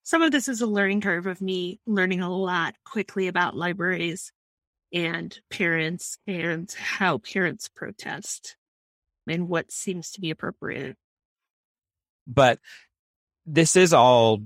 Some 0.03 0.22
of 0.22 0.32
this 0.32 0.48
is 0.48 0.62
a 0.62 0.67
learning 0.67 1.01
curve 1.01 1.27
of 1.27 1.41
me 1.41 1.82
learning 1.86 2.22
a 2.22 2.34
lot 2.34 2.75
quickly 2.86 3.27
about 3.27 3.56
libraries 3.56 4.32
and 4.94 5.38
parents 5.50 6.17
and 6.25 6.72
how 6.79 7.17
parents 7.17 7.67
protest 7.67 8.56
and 9.27 9.50
what 9.50 9.70
seems 9.70 10.12
to 10.12 10.22
be 10.22 10.29
appropriate. 10.32 10.96
But 12.25 12.60
this 13.46 13.75
is 13.75 13.91
all 13.91 14.44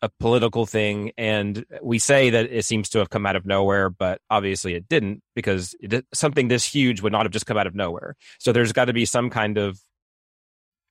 a 0.00 0.08
political 0.20 0.64
thing 0.64 1.10
and 1.18 1.64
we 1.82 1.98
say 1.98 2.30
that 2.30 2.46
it 2.52 2.64
seems 2.64 2.88
to 2.88 2.98
have 2.98 3.10
come 3.10 3.26
out 3.26 3.34
of 3.34 3.44
nowhere 3.44 3.90
but 3.90 4.20
obviously 4.30 4.74
it 4.74 4.88
didn't 4.88 5.22
because 5.34 5.74
it, 5.80 6.06
something 6.14 6.46
this 6.46 6.64
huge 6.64 7.02
would 7.02 7.12
not 7.12 7.24
have 7.24 7.32
just 7.32 7.46
come 7.46 7.56
out 7.56 7.66
of 7.66 7.74
nowhere 7.74 8.14
so 8.38 8.52
there's 8.52 8.72
got 8.72 8.84
to 8.84 8.92
be 8.92 9.04
some 9.04 9.28
kind 9.28 9.58
of 9.58 9.80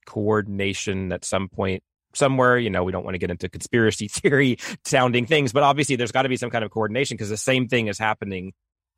coordination 0.06 1.12
at 1.12 1.24
some 1.24 1.48
point 1.48 1.82
somewhere. 2.14 2.58
You 2.58 2.70
know, 2.70 2.84
we 2.84 2.92
don't 2.92 3.04
want 3.04 3.14
to 3.14 3.18
get 3.18 3.30
into 3.30 3.48
conspiracy 3.48 4.08
theory 4.12 4.58
sounding 4.84 5.26
things, 5.26 5.52
but 5.52 5.62
obviously 5.62 5.96
there's 5.96 6.12
got 6.12 6.22
to 6.22 6.28
be 6.28 6.36
some 6.36 6.50
kind 6.50 6.64
of 6.64 6.70
coordination 6.70 7.16
because 7.16 7.30
the 7.30 7.36
same 7.36 7.68
thing 7.68 7.88
is 7.88 7.98
happening 7.98 8.52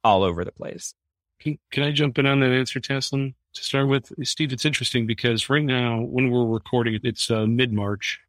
all 0.05 0.23
over 0.23 0.45
the 0.45 0.53
place. 0.53 0.95
Can, 1.41 1.59
can 1.71 1.83
I 1.83 1.91
jump 1.91 2.19
in 2.19 2.27
on 2.27 2.41
that 2.41 2.51
answer, 2.51 2.81
Tasslyn? 2.81 3.35
To 3.55 3.65
start 3.65 3.89
with, 3.89 4.13
Steve, 4.23 4.53
it's 4.53 4.65
interesting 4.65 5.07
because 5.07 5.51
right 5.51 5.65
now, 5.65 6.01
when 6.01 6.31
we're 6.31 6.47
recording, 6.47 7.01
it's 7.03 7.31
uh, 7.31 7.47
mid 7.47 7.73
March. 7.73 8.21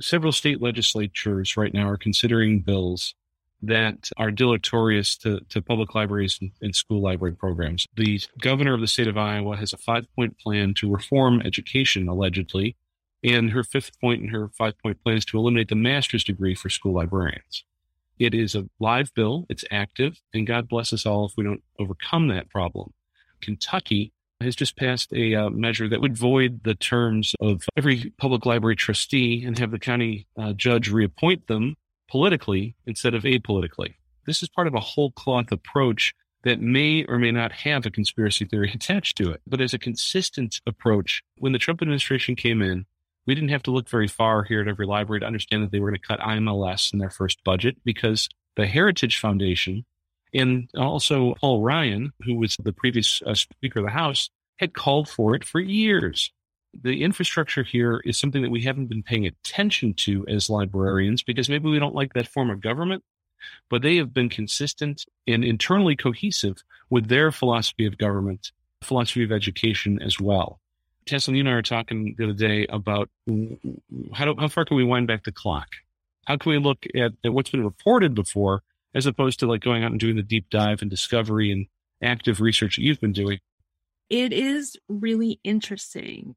Several 0.00 0.32
state 0.32 0.62
legislatures 0.62 1.56
right 1.56 1.74
now 1.74 1.88
are 1.88 1.96
considering 1.96 2.60
bills 2.60 3.14
that 3.62 4.10
are 4.16 4.30
deleterious 4.30 5.16
to, 5.16 5.40
to 5.48 5.60
public 5.60 5.94
libraries 5.94 6.38
and, 6.40 6.52
and, 6.62 6.76
school 6.76 7.02
library 7.02 7.34
programs. 7.34 7.86
The 7.96 8.20
governor 8.40 8.74
of 8.74 8.80
the 8.80 8.86
state 8.86 9.08
of 9.08 9.18
Iowa 9.18 9.56
has 9.56 9.72
a 9.72 9.76
five 9.76 10.06
point 10.14 10.38
plan 10.38 10.74
to 10.74 10.92
reform 10.92 11.42
education, 11.44 12.08
allegedly. 12.08 12.76
And 13.24 13.50
her 13.50 13.64
fifth 13.64 14.00
point 14.00 14.22
in 14.22 14.28
her 14.28 14.48
five 14.56 14.78
point 14.78 15.02
plan 15.02 15.16
is 15.16 15.24
to 15.26 15.38
eliminate 15.38 15.68
the 15.68 15.74
master's 15.74 16.22
degree 16.22 16.54
for 16.54 16.68
school 16.68 16.94
librarians. 16.94 17.64
It 18.18 18.34
is 18.34 18.54
a 18.54 18.68
live 18.78 19.12
bill, 19.14 19.46
it's 19.48 19.64
active, 19.70 20.20
and 20.32 20.46
God 20.46 20.68
bless 20.68 20.92
us 20.92 21.06
all 21.06 21.26
if 21.26 21.32
we 21.36 21.44
don't 21.44 21.62
overcome 21.78 22.28
that 22.28 22.50
problem. 22.50 22.92
Kentucky 23.40 24.12
has 24.40 24.54
just 24.54 24.76
passed 24.76 25.12
a 25.12 25.34
uh, 25.34 25.50
measure 25.50 25.88
that 25.88 26.00
would 26.00 26.16
void 26.16 26.62
the 26.62 26.74
terms 26.74 27.34
of 27.40 27.64
every 27.76 28.12
public 28.18 28.46
library 28.46 28.76
trustee 28.76 29.44
and 29.44 29.58
have 29.58 29.70
the 29.70 29.78
county 29.78 30.26
uh, 30.36 30.52
judge 30.52 30.90
reappoint 30.90 31.46
them 31.46 31.74
politically 32.08 32.76
instead 32.86 33.14
of 33.14 33.24
apolitically. 33.24 33.94
This 34.26 34.42
is 34.42 34.48
part 34.48 34.66
of 34.66 34.74
a 34.74 34.80
whole 34.80 35.10
cloth 35.12 35.50
approach 35.50 36.14
that 36.44 36.60
may 36.60 37.04
or 37.04 37.18
may 37.18 37.32
not 37.32 37.50
have 37.50 37.84
a 37.84 37.90
conspiracy 37.90 38.44
theory 38.44 38.70
attached 38.74 39.16
to 39.18 39.30
it. 39.30 39.40
But 39.46 39.60
as 39.60 39.74
a 39.74 39.78
consistent 39.78 40.60
approach, 40.66 41.22
when 41.38 41.52
the 41.52 41.58
Trump 41.58 41.82
administration 41.82 42.36
came 42.36 42.62
in, 42.62 42.86
we 43.26 43.34
didn't 43.34 43.50
have 43.50 43.64
to 43.64 43.70
look 43.70 43.88
very 43.88 44.08
far 44.08 44.44
here 44.44 44.62
at 44.62 44.68
every 44.68 44.86
library 44.86 45.20
to 45.20 45.26
understand 45.26 45.62
that 45.62 45.70
they 45.70 45.80
were 45.80 45.90
going 45.90 46.00
to 46.00 46.06
cut 46.06 46.20
IMLS 46.20 46.92
in 46.92 46.98
their 46.98 47.10
first 47.10 47.42
budget 47.44 47.76
because 47.84 48.28
the 48.56 48.66
Heritage 48.66 49.18
Foundation 49.18 49.84
and 50.34 50.68
also 50.76 51.34
Paul 51.40 51.62
Ryan, 51.62 52.12
who 52.22 52.36
was 52.36 52.56
the 52.62 52.72
previous 52.72 53.22
uh, 53.26 53.34
Speaker 53.34 53.80
of 53.80 53.86
the 53.86 53.92
House, 53.92 54.30
had 54.58 54.74
called 54.74 55.08
for 55.08 55.34
it 55.34 55.44
for 55.44 55.60
years 55.60 56.32
the 56.82 57.02
infrastructure 57.02 57.62
here 57.62 58.00
is 58.04 58.18
something 58.18 58.42
that 58.42 58.50
we 58.50 58.62
haven't 58.62 58.86
been 58.86 59.02
paying 59.02 59.26
attention 59.26 59.94
to 59.94 60.26
as 60.28 60.50
librarians 60.50 61.22
because 61.22 61.48
maybe 61.48 61.68
we 61.68 61.78
don't 61.78 61.94
like 61.94 62.12
that 62.14 62.28
form 62.28 62.50
of 62.50 62.60
government, 62.60 63.02
but 63.68 63.82
they 63.82 63.96
have 63.96 64.12
been 64.12 64.28
consistent 64.28 65.04
and 65.26 65.44
internally 65.44 65.96
cohesive 65.96 66.62
with 66.90 67.08
their 67.08 67.32
philosophy 67.32 67.86
of 67.86 67.98
government, 67.98 68.52
philosophy 68.82 69.24
of 69.24 69.32
education 69.32 70.00
as 70.02 70.20
well. 70.20 70.60
Tessa, 71.06 71.32
you 71.32 71.40
and 71.40 71.48
I 71.48 71.54
were 71.54 71.62
talking 71.62 72.14
the 72.18 72.24
other 72.24 72.32
day 72.34 72.66
about 72.68 73.08
how, 74.12 74.26
do, 74.26 74.34
how 74.38 74.48
far 74.48 74.64
can 74.66 74.76
we 74.76 74.84
wind 74.84 75.06
back 75.06 75.24
the 75.24 75.32
clock? 75.32 75.68
How 76.26 76.36
can 76.36 76.50
we 76.50 76.58
look 76.58 76.84
at, 76.94 77.12
at 77.24 77.32
what's 77.32 77.50
been 77.50 77.64
reported 77.64 78.14
before 78.14 78.62
as 78.94 79.06
opposed 79.06 79.40
to 79.40 79.46
like 79.46 79.60
going 79.60 79.84
out 79.84 79.90
and 79.90 80.00
doing 80.00 80.16
the 80.16 80.22
deep 80.22 80.50
dive 80.50 80.82
and 80.82 80.90
discovery 80.90 81.52
and 81.52 81.66
active 82.02 82.40
research 82.40 82.76
that 82.76 82.82
you've 82.82 83.00
been 83.00 83.12
doing? 83.12 83.38
It 84.08 84.32
is 84.32 84.76
really 84.88 85.40
interesting 85.44 86.34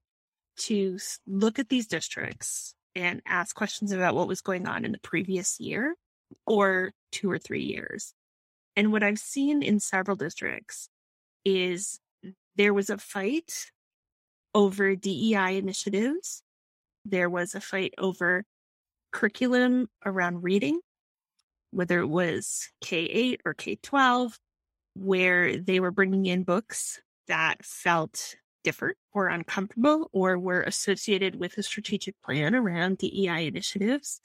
to 0.58 0.98
look 1.25 1.60
at 1.60 1.70
these 1.70 1.88
districts 1.88 2.75
and 2.96 3.22
ask 3.25 3.55
questions 3.55 3.91
about 3.91 4.15
what 4.15 4.27
was 4.27 4.41
going 4.41 4.67
on 4.67 4.84
in 4.84 4.91
the 4.91 5.00
previous 5.00 5.60
year 5.60 5.96
or 6.46 6.91
two 7.12 7.31
or 7.31 7.38
three 7.38 7.63
years. 7.63 8.13
And 8.75 8.91
what 8.91 9.03
I've 9.03 9.20
seen 9.20 9.63
in 9.63 9.79
several 9.79 10.15
districts 10.15 10.89
is 11.46 12.00
there 12.55 12.74
was 12.74 12.89
a 12.89 12.98
fight 12.98 13.72
over 14.53 14.96
DEI 14.96 15.58
initiatives. 15.58 16.43
There 17.05 17.29
was 17.29 17.55
a 17.55 17.62
fight 17.62 17.93
over 17.98 18.43
curriculum 19.12 19.89
around 20.05 20.43
reading, 20.43 20.79
whether 21.72 22.00
it 22.00 22.08
was 22.08 22.70
K 22.82 23.00
8 23.06 23.42
or 23.46 23.54
K 23.54 23.78
12, 23.82 24.40
where 24.96 25.58
they 25.58 25.80
were 25.80 25.92
bringing 25.92 26.25
in 26.25 26.44
books 26.44 27.01
that 27.28 27.63
felt 27.63 28.36
different 28.63 28.98
or 29.13 29.28
uncomfortable 29.28 30.10
or 30.12 30.38
were 30.38 30.62
associated 30.62 31.36
with 31.36 31.58
a 31.58 31.63
strategic 31.63 32.16
plan 32.22 32.54
around 32.54 33.00
DEI 33.00 33.48
initiatives. 33.48 34.22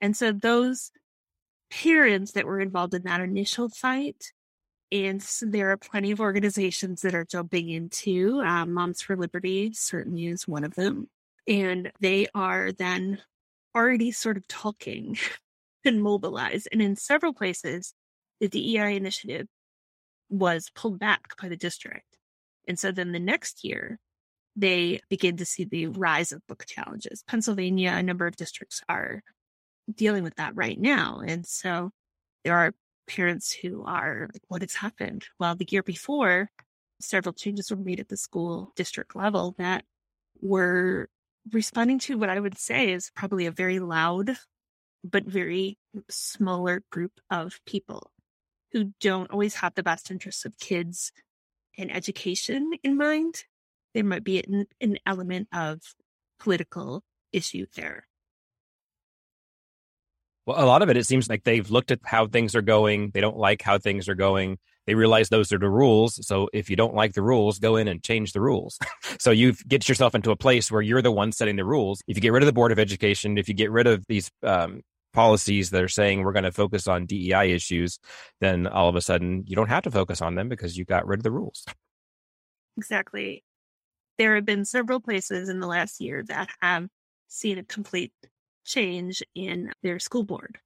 And 0.00 0.16
so 0.16 0.32
those 0.32 0.90
parents 1.70 2.32
that 2.32 2.46
were 2.46 2.60
involved 2.60 2.94
in 2.94 3.02
that 3.02 3.20
initial 3.20 3.68
fight, 3.68 4.32
and 4.92 5.24
there 5.42 5.70
are 5.70 5.76
plenty 5.76 6.10
of 6.10 6.20
organizations 6.20 7.02
that 7.02 7.14
are 7.14 7.24
jumping 7.24 7.70
into. 7.70 8.40
Um, 8.40 8.72
Moms 8.72 9.02
for 9.02 9.16
Liberty 9.16 9.72
certainly 9.72 10.26
is 10.26 10.46
one 10.46 10.64
of 10.64 10.74
them. 10.74 11.08
And 11.48 11.92
they 12.00 12.28
are 12.34 12.72
then 12.72 13.20
already 13.74 14.10
sort 14.10 14.36
of 14.36 14.46
talking 14.48 15.16
and 15.86 16.02
mobilized. 16.02 16.68
And 16.72 16.82
in 16.82 16.96
several 16.96 17.32
places, 17.32 17.94
the 18.40 18.48
DEI 18.48 18.96
initiative 18.96 19.46
was 20.28 20.70
pulled 20.74 20.98
back 20.98 21.36
by 21.40 21.48
the 21.48 21.56
district. 21.56 22.18
And 22.68 22.78
so 22.78 22.90
then 22.90 23.12
the 23.12 23.20
next 23.20 23.64
year, 23.64 23.98
they 24.56 25.00
begin 25.08 25.36
to 25.36 25.44
see 25.44 25.64
the 25.64 25.86
rise 25.88 26.32
of 26.32 26.46
book 26.46 26.64
challenges. 26.66 27.22
Pennsylvania, 27.28 27.92
a 27.92 28.02
number 28.02 28.26
of 28.26 28.36
districts 28.36 28.82
are 28.88 29.22
dealing 29.94 30.24
with 30.24 30.36
that 30.36 30.56
right 30.56 30.80
now. 30.80 31.22
And 31.24 31.46
so 31.46 31.90
there 32.44 32.56
are 32.56 32.74
parents 33.06 33.52
who 33.52 33.84
are 33.84 34.28
like, 34.32 34.42
what 34.48 34.62
has 34.62 34.74
happened? 34.74 35.26
Well, 35.38 35.54
the 35.54 35.68
year 35.70 35.82
before, 35.82 36.50
several 37.00 37.34
changes 37.34 37.70
were 37.70 37.76
made 37.76 38.00
at 38.00 38.08
the 38.08 38.16
school 38.16 38.72
district 38.74 39.14
level 39.14 39.54
that 39.58 39.84
were 40.40 41.08
responding 41.52 41.98
to 42.00 42.18
what 42.18 42.30
I 42.30 42.40
would 42.40 42.58
say 42.58 42.92
is 42.92 43.10
probably 43.14 43.46
a 43.46 43.52
very 43.52 43.78
loud, 43.78 44.36
but 45.10 45.24
very 45.24 45.78
smaller 46.10 46.82
group 46.90 47.12
of 47.30 47.60
people 47.66 48.10
who 48.72 48.92
don't 49.00 49.30
always 49.30 49.56
have 49.56 49.74
the 49.74 49.82
best 49.82 50.10
interests 50.10 50.44
of 50.44 50.58
kids 50.58 51.12
and 51.78 51.94
education 51.94 52.72
in 52.82 52.96
mind, 52.96 53.44
there 53.94 54.04
might 54.04 54.24
be 54.24 54.42
an, 54.42 54.66
an 54.80 54.98
element 55.06 55.48
of 55.52 55.80
political 56.38 57.02
issue 57.32 57.66
there. 57.74 58.06
Well, 60.46 60.62
a 60.62 60.66
lot 60.66 60.82
of 60.82 60.88
it, 60.88 60.96
it 60.96 61.06
seems 61.06 61.28
like 61.28 61.42
they've 61.42 61.68
looked 61.70 61.90
at 61.90 62.00
how 62.04 62.26
things 62.26 62.54
are 62.54 62.62
going. 62.62 63.10
They 63.12 63.20
don't 63.20 63.36
like 63.36 63.62
how 63.62 63.78
things 63.78 64.08
are 64.08 64.14
going. 64.14 64.58
They 64.86 64.94
realize 64.94 65.28
those 65.28 65.52
are 65.52 65.58
the 65.58 65.68
rules. 65.68 66.24
So 66.24 66.48
if 66.52 66.70
you 66.70 66.76
don't 66.76 66.94
like 66.94 67.14
the 67.14 67.22
rules, 67.22 67.58
go 67.58 67.74
in 67.74 67.88
and 67.88 68.02
change 68.02 68.32
the 68.32 68.40
rules. 68.40 68.78
so 69.18 69.32
you 69.32 69.54
get 69.66 69.88
yourself 69.88 70.14
into 70.14 70.30
a 70.30 70.36
place 70.36 70.70
where 70.70 70.82
you're 70.82 71.02
the 71.02 71.10
one 71.10 71.32
setting 71.32 71.56
the 71.56 71.64
rules. 71.64 72.00
If 72.06 72.16
you 72.16 72.20
get 72.20 72.32
rid 72.32 72.44
of 72.44 72.46
the 72.46 72.52
Board 72.52 72.70
of 72.70 72.78
Education, 72.78 73.38
if 73.38 73.48
you 73.48 73.54
get 73.54 73.72
rid 73.72 73.88
of 73.88 74.04
these 74.06 74.30
um, 74.44 74.82
policies 75.16 75.70
that 75.70 75.82
are 75.82 75.88
saying 75.88 76.22
we're 76.22 76.32
going 76.32 76.44
to 76.44 76.52
focus 76.52 76.86
on 76.86 77.06
DEI 77.06 77.50
issues, 77.52 77.98
then 78.40 78.66
all 78.66 78.88
of 78.88 78.94
a 78.94 79.00
sudden 79.00 79.42
you 79.46 79.56
don't 79.56 79.70
have 79.70 79.82
to 79.84 79.90
focus 79.90 80.20
on 80.20 80.34
them 80.34 80.48
because 80.48 80.76
you 80.76 80.84
got 80.84 81.06
rid 81.06 81.20
of 81.20 81.24
the 81.24 81.32
rules. 81.32 81.64
Exactly. 82.76 83.42
There 84.18 84.34
have 84.34 84.44
been 84.44 84.66
several 84.66 85.00
places 85.00 85.48
in 85.48 85.60
the 85.60 85.66
last 85.66 86.00
year 86.00 86.22
that 86.28 86.50
have 86.60 86.88
seen 87.28 87.58
a 87.58 87.64
complete 87.64 88.12
change 88.64 89.22
in 89.34 89.72
their 89.82 89.98
school 89.98 90.22
board. 90.22 90.58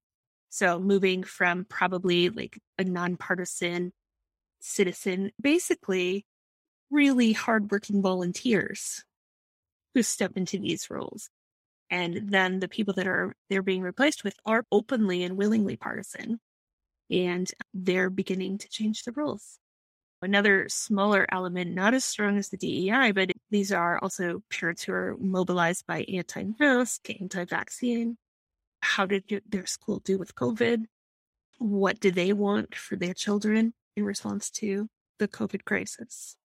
So 0.51 0.81
moving 0.81 1.23
from 1.23 1.65
probably 1.65 2.29
like 2.29 2.59
a 2.77 2.83
nonpartisan 2.83 3.93
citizen, 4.61 5.31
basically 5.41 6.27
really 6.91 7.33
hardworking 7.33 8.03
volunteers 8.03 9.05
who 9.95 10.03
step 10.03 10.33
into 10.35 10.59
these 10.59 10.91
roles. 10.91 11.31
And 11.91 12.31
then 12.31 12.61
the 12.61 12.69
people 12.69 12.95
that 12.95 13.07
are 13.07 13.35
they're 13.49 13.63
being 13.63 13.83
replaced 13.83 14.23
with 14.25 14.35
are 14.47 14.65
openly 14.71 15.25
and 15.25 15.37
willingly 15.37 15.77
partisan. 15.77 16.41
And 17.11 17.51
they're 17.75 18.11
beginning 18.11 18.59
to 18.59 18.69
change 18.69 19.03
the 19.03 19.13
rules. 19.13 19.59
Another 20.23 20.69
smaller 20.69 21.27
element, 21.33 21.75
not 21.75 21.95
as 21.95 22.05
strong 22.05 22.37
as 22.37 22.51
the 22.51 22.59
DEI, 22.59 23.13
but 23.13 23.31
these 23.51 23.73
are 23.73 23.99
also 23.99 24.43
parents 24.51 24.83
who 24.83 24.93
are 24.93 25.17
mobilized 25.19 25.87
by 25.87 26.03
anti-mask, 26.03 27.09
anti-vaccine, 27.21 28.19
how 28.83 29.07
did 29.07 29.43
their 29.49 29.67
school 29.67 30.01
do 30.01 30.19
with 30.19 30.35
COVID? 30.35 30.85
What 31.59 32.01
do 32.01 32.11
they 32.11 32.33
want 32.33 32.75
for 32.75 32.97
their 32.97 33.15
children 33.15 33.75
in 33.97 34.05
response 34.05 34.51
to 34.53 34.89
the 35.19 35.29
COVID 35.29 35.65
crisis? 35.65 36.37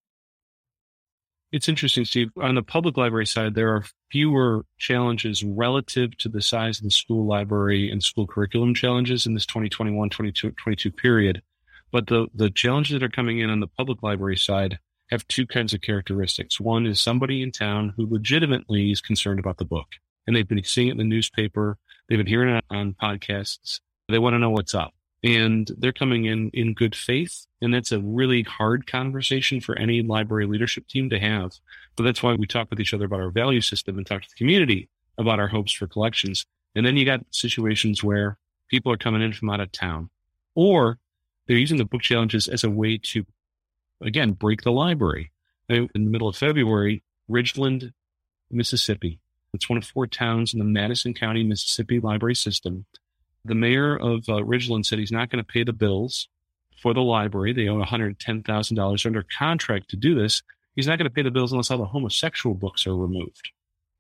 It's 1.56 1.70
interesting, 1.70 2.04
Steve. 2.04 2.32
On 2.42 2.56
the 2.56 2.62
public 2.62 2.98
library 2.98 3.26
side, 3.26 3.56
there 3.56 3.74
are 3.74 3.86
fewer 4.12 4.66
challenges 4.78 5.42
relative 5.42 6.18
to 6.18 6.28
the 6.28 6.42
size 6.42 6.80
of 6.80 6.84
the 6.84 6.92
school 6.92 7.26
library 7.26 7.90
and 7.90 8.04
school 8.04 8.28
curriculum 8.28 8.76
challenges 8.76 9.26
in 9.26 9.36
this 9.36 9.46
2021 9.46 10.10
2022 10.10 10.92
period. 10.92 11.42
But 11.94 12.08
the, 12.08 12.28
the 12.36 12.50
challenges 12.50 12.92
that 12.92 13.04
are 13.04 13.10
coming 13.10 13.40
in 13.40 13.50
on 13.50 13.62
the 13.62 13.68
public 13.68 14.04
library 14.04 14.36
side 14.36 14.80
have 15.12 15.26
two 15.30 15.48
kinds 15.48 15.74
of 15.74 15.80
characteristics. 15.80 16.60
One 16.60 16.86
is 16.86 17.00
somebody 17.00 17.42
in 17.42 17.54
town 17.54 17.94
who 17.96 18.06
legitimately 18.06 18.92
is 18.92 19.00
concerned 19.00 19.40
about 19.40 19.58
the 19.58 19.64
book 19.64 19.88
and 20.28 20.36
they've 20.36 20.46
been 20.46 20.62
seeing 20.66 20.90
it 20.90 20.92
in 20.92 20.98
the 20.98 21.06
newspaper. 21.06 21.78
They've 22.10 22.18
been 22.18 22.28
hearing 22.28 22.54
it 22.54 22.66
on 22.70 22.98
podcasts. 23.02 23.80
They 24.10 24.20
want 24.20 24.34
to 24.34 24.40
know 24.40 24.50
what's 24.50 24.76
up 24.76 24.94
and 25.26 25.72
they're 25.80 25.92
coming 25.92 26.26
in 26.26 26.52
in 26.54 26.76
good 26.76 26.96
faith. 26.96 27.48
And 27.60 27.74
that's 27.74 27.92
a 27.92 28.00
really 28.00 28.44
hard 28.44 28.86
conversation 28.86 29.60
for 29.60 29.76
any 29.76 30.04
library 30.04 30.46
leadership 30.46 30.88
team 30.88 31.10
to 31.10 31.20
have. 31.20 31.54
But 31.96 32.04
that's 32.04 32.22
why 32.22 32.36
we 32.36 32.46
talk 32.46 32.70
with 32.70 32.80
each 32.80 32.94
other 32.94 33.06
about 33.06 33.22
our 33.22 33.32
value 33.32 33.62
system 33.62 33.98
and 33.98 34.06
talk 34.06 34.22
to 34.22 34.30
the 34.30 34.38
community 34.38 34.88
about 35.18 35.40
our 35.40 35.48
hopes 35.48 35.72
for 35.72 35.88
collections. 35.88 36.46
And 36.76 36.86
then 36.86 36.96
you 36.96 37.06
got 37.06 37.26
situations 37.32 38.04
where 38.04 38.38
people 38.70 38.92
are 38.92 38.98
coming 38.98 39.24
in 39.24 39.34
from 39.34 39.50
out 39.50 39.62
of 39.62 39.72
town 39.72 40.12
or 40.54 41.00
they're 41.48 41.58
using 41.58 41.78
the 41.78 41.86
book 41.86 42.04
challenges 42.04 42.48
as 42.48 42.64
a 42.64 42.70
way 42.70 43.00
to, 43.00 43.26
again, 44.02 44.34
break 44.34 44.62
the 44.62 44.72
library. 44.72 45.32
In 45.68 45.90
the 45.94 46.00
middle 46.00 46.28
of 46.28 46.38
February, 46.38 47.04
Ridgeland, 47.28 47.94
Mississippi, 48.52 49.20
it's 49.56 49.68
one 49.68 49.78
of 49.78 49.86
four 49.86 50.06
towns 50.06 50.54
in 50.54 50.60
the 50.60 50.66
Madison 50.66 51.16
County, 51.16 51.44
Mississippi 51.44 52.00
library 52.00 52.36
system. 52.36 52.86
The 53.46 53.56
mayor 53.56 53.96
of 53.96 54.28
uh, 54.28 54.42
Ridgeland 54.44 54.86
said 54.86 55.00
he's 55.00 55.12
not 55.12 55.30
going 55.30 55.44
to 55.44 55.48
pay 55.48 55.64
the 55.64 55.74
bills 55.74 56.28
for 56.82 56.94
the 56.94 57.02
library. 57.02 57.54
They 57.54 57.68
owe 57.68 57.82
$110,000 57.82 59.06
under 59.06 59.26
contract 59.38 59.90
to 59.90 59.96
do 59.96 60.16
this. 60.16 60.42
He's 60.76 60.88
not 60.88 60.98
going 60.98 61.10
to 61.10 61.14
pay 61.14 61.22
the 61.22 61.32
bills 61.32 61.52
unless 61.52 61.72
all 61.72 61.78
the 61.78 61.86
homosexual 61.86 62.56
books 62.56 62.86
are 62.86 62.96
removed. 62.96 63.52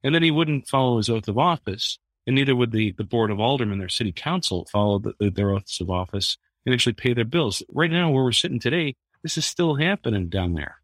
And 0.03 0.13
then 0.13 0.23
he 0.23 0.31
wouldn't 0.31 0.67
follow 0.67 0.97
his 0.97 1.09
oath 1.09 1.27
of 1.27 1.37
office, 1.37 1.97
and 2.27 2.35
neither 2.35 2.55
would 2.55 2.71
the, 2.71 2.91
the 2.91 3.03
board 3.03 3.31
of 3.31 3.39
aldermen, 3.39 3.79
their 3.79 3.89
city 3.89 4.11
council, 4.11 4.67
follow 4.71 4.99
the, 4.99 5.29
their 5.29 5.51
oaths 5.51 5.79
of 5.79 5.89
office 5.89 6.37
and 6.65 6.73
actually 6.73 6.93
pay 6.93 7.13
their 7.13 7.23
bills. 7.23 7.63
Right 7.71 7.91
now, 7.91 8.09
where 8.09 8.23
we're 8.23 8.31
sitting 8.31 8.59
today, 8.59 8.95
this 9.23 9.37
is 9.37 9.45
still 9.45 9.75
happening 9.75 10.29
down 10.29 10.53
there. 10.53 10.77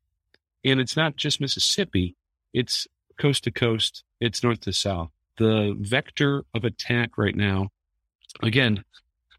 And 0.63 0.79
it's 0.79 0.95
not 0.95 1.15
just 1.15 1.41
Mississippi, 1.41 2.15
it's 2.53 2.87
coast 3.17 3.43
to 3.45 3.51
coast, 3.51 4.03
it's 4.19 4.43
north 4.43 4.61
to 4.61 4.73
south. 4.73 5.09
The 5.37 5.75
vector 5.79 6.43
of 6.53 6.63
attack 6.63 7.17
right 7.17 7.35
now, 7.35 7.69
again, 8.41 8.83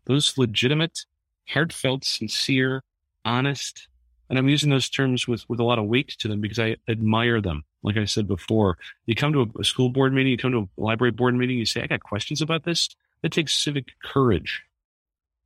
those 0.06 0.36
legitimate, 0.36 1.06
heartfelt, 1.48 2.04
sincere, 2.04 2.82
honest, 3.24 3.88
and 4.32 4.38
I'm 4.38 4.48
using 4.48 4.70
those 4.70 4.88
terms 4.88 5.28
with, 5.28 5.46
with 5.50 5.60
a 5.60 5.64
lot 5.64 5.78
of 5.78 5.84
weight 5.84 6.08
to 6.20 6.26
them 6.26 6.40
because 6.40 6.58
I 6.58 6.76
admire 6.88 7.42
them. 7.42 7.64
Like 7.82 7.98
I 7.98 8.06
said 8.06 8.26
before, 8.26 8.78
you 9.04 9.14
come 9.14 9.34
to 9.34 9.52
a, 9.58 9.62
school 9.64 9.90
board 9.90 10.14
meeting, 10.14 10.30
you 10.30 10.38
come 10.38 10.52
to 10.52 10.70
a 10.78 10.80
library 10.80 11.10
board 11.10 11.34
meeting, 11.34 11.58
you 11.58 11.66
say, 11.66 11.82
I 11.82 11.86
got 11.86 12.02
questions 12.02 12.40
about 12.40 12.64
this. 12.64 12.88
That 13.20 13.32
takes 13.32 13.54
civic 13.54 13.88
courage. 14.02 14.62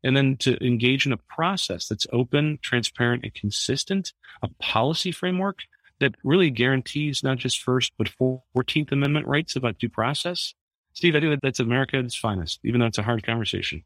And 0.04 0.16
then 0.16 0.36
to 0.36 0.56
engage 0.64 1.04
in 1.04 1.12
a 1.12 1.16
process 1.16 1.88
that's 1.88 2.06
open, 2.12 2.60
transparent, 2.62 3.24
and 3.24 3.34
consistent, 3.34 4.12
a 4.40 4.48
policy 4.60 5.10
framework 5.10 5.60
that 5.98 6.14
really 6.22 6.50
guarantees 6.50 7.24
not 7.24 7.38
just 7.38 7.60
First, 7.60 7.92
but 7.98 8.12
14th 8.20 8.92
Amendment 8.92 9.26
rights 9.26 9.56
about 9.56 9.78
due 9.78 9.88
process. 9.88 10.54
Steve, 10.96 11.14
I 11.14 11.20
that 11.20 11.40
that's 11.42 11.60
America's 11.60 12.14
finest, 12.14 12.58
even 12.64 12.80
though 12.80 12.86
it's 12.86 12.96
a 12.96 13.02
hard 13.02 13.22
conversation. 13.22 13.84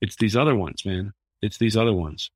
It's 0.00 0.16
these 0.16 0.34
other 0.34 0.56
ones, 0.56 0.84
man. 0.84 1.12
It's 1.40 1.58
these 1.58 1.76
other 1.76 1.92
ones. 1.92 2.32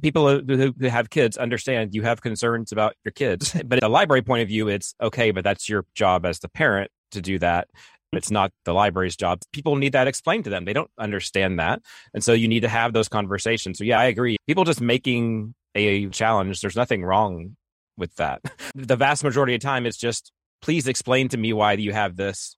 People 0.00 0.40
who 0.40 0.72
have 0.88 1.10
kids 1.10 1.36
understand 1.36 1.94
you 1.94 2.02
have 2.02 2.22
concerns 2.22 2.72
about 2.72 2.94
your 3.04 3.12
kids, 3.12 3.52
but 3.66 3.78
at 3.78 3.84
a 3.84 3.88
library 3.88 4.22
point 4.22 4.42
of 4.42 4.48
view, 4.48 4.68
it's 4.68 4.94
okay, 5.02 5.30
but 5.30 5.44
that's 5.44 5.68
your 5.68 5.84
job 5.94 6.24
as 6.24 6.38
the 6.38 6.48
parent 6.48 6.90
to 7.10 7.20
do 7.20 7.38
that. 7.38 7.68
Mm-hmm. 7.68 8.16
It's 8.16 8.30
not 8.30 8.50
the 8.64 8.72
library's 8.72 9.16
job. 9.16 9.42
People 9.52 9.76
need 9.76 9.92
that 9.92 10.08
explained 10.08 10.44
to 10.44 10.50
them. 10.50 10.64
They 10.64 10.72
don't 10.72 10.90
understand 10.98 11.58
that. 11.58 11.82
And 12.14 12.24
so 12.24 12.32
you 12.32 12.48
need 12.48 12.60
to 12.60 12.68
have 12.68 12.94
those 12.94 13.10
conversations. 13.10 13.76
So, 13.76 13.84
yeah, 13.84 14.00
I 14.00 14.04
agree. 14.04 14.38
People 14.46 14.64
just 14.64 14.80
making 14.80 15.54
a 15.74 16.08
challenge, 16.08 16.62
there's 16.62 16.76
nothing 16.76 17.04
wrong 17.04 17.56
with 17.98 18.14
that. 18.16 18.40
the 18.74 18.96
vast 18.96 19.22
majority 19.22 19.54
of 19.54 19.60
time, 19.60 19.84
it's 19.84 19.98
just, 19.98 20.32
please 20.62 20.88
explain 20.88 21.28
to 21.28 21.36
me 21.36 21.52
why 21.52 21.74
you 21.74 21.92
have 21.92 22.16
this. 22.16 22.56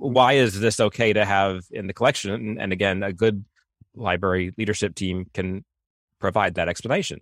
Why 0.00 0.32
is 0.32 0.58
this 0.58 0.80
okay 0.80 1.12
to 1.12 1.26
have 1.26 1.64
in 1.70 1.86
the 1.86 1.92
collection? 1.92 2.32
And, 2.32 2.60
and 2.60 2.72
again, 2.72 3.02
a 3.02 3.12
good 3.12 3.44
library 3.94 4.52
leadership 4.56 4.94
team 4.94 5.26
can 5.34 5.62
provide 6.18 6.54
that 6.54 6.70
explanation. 6.70 7.20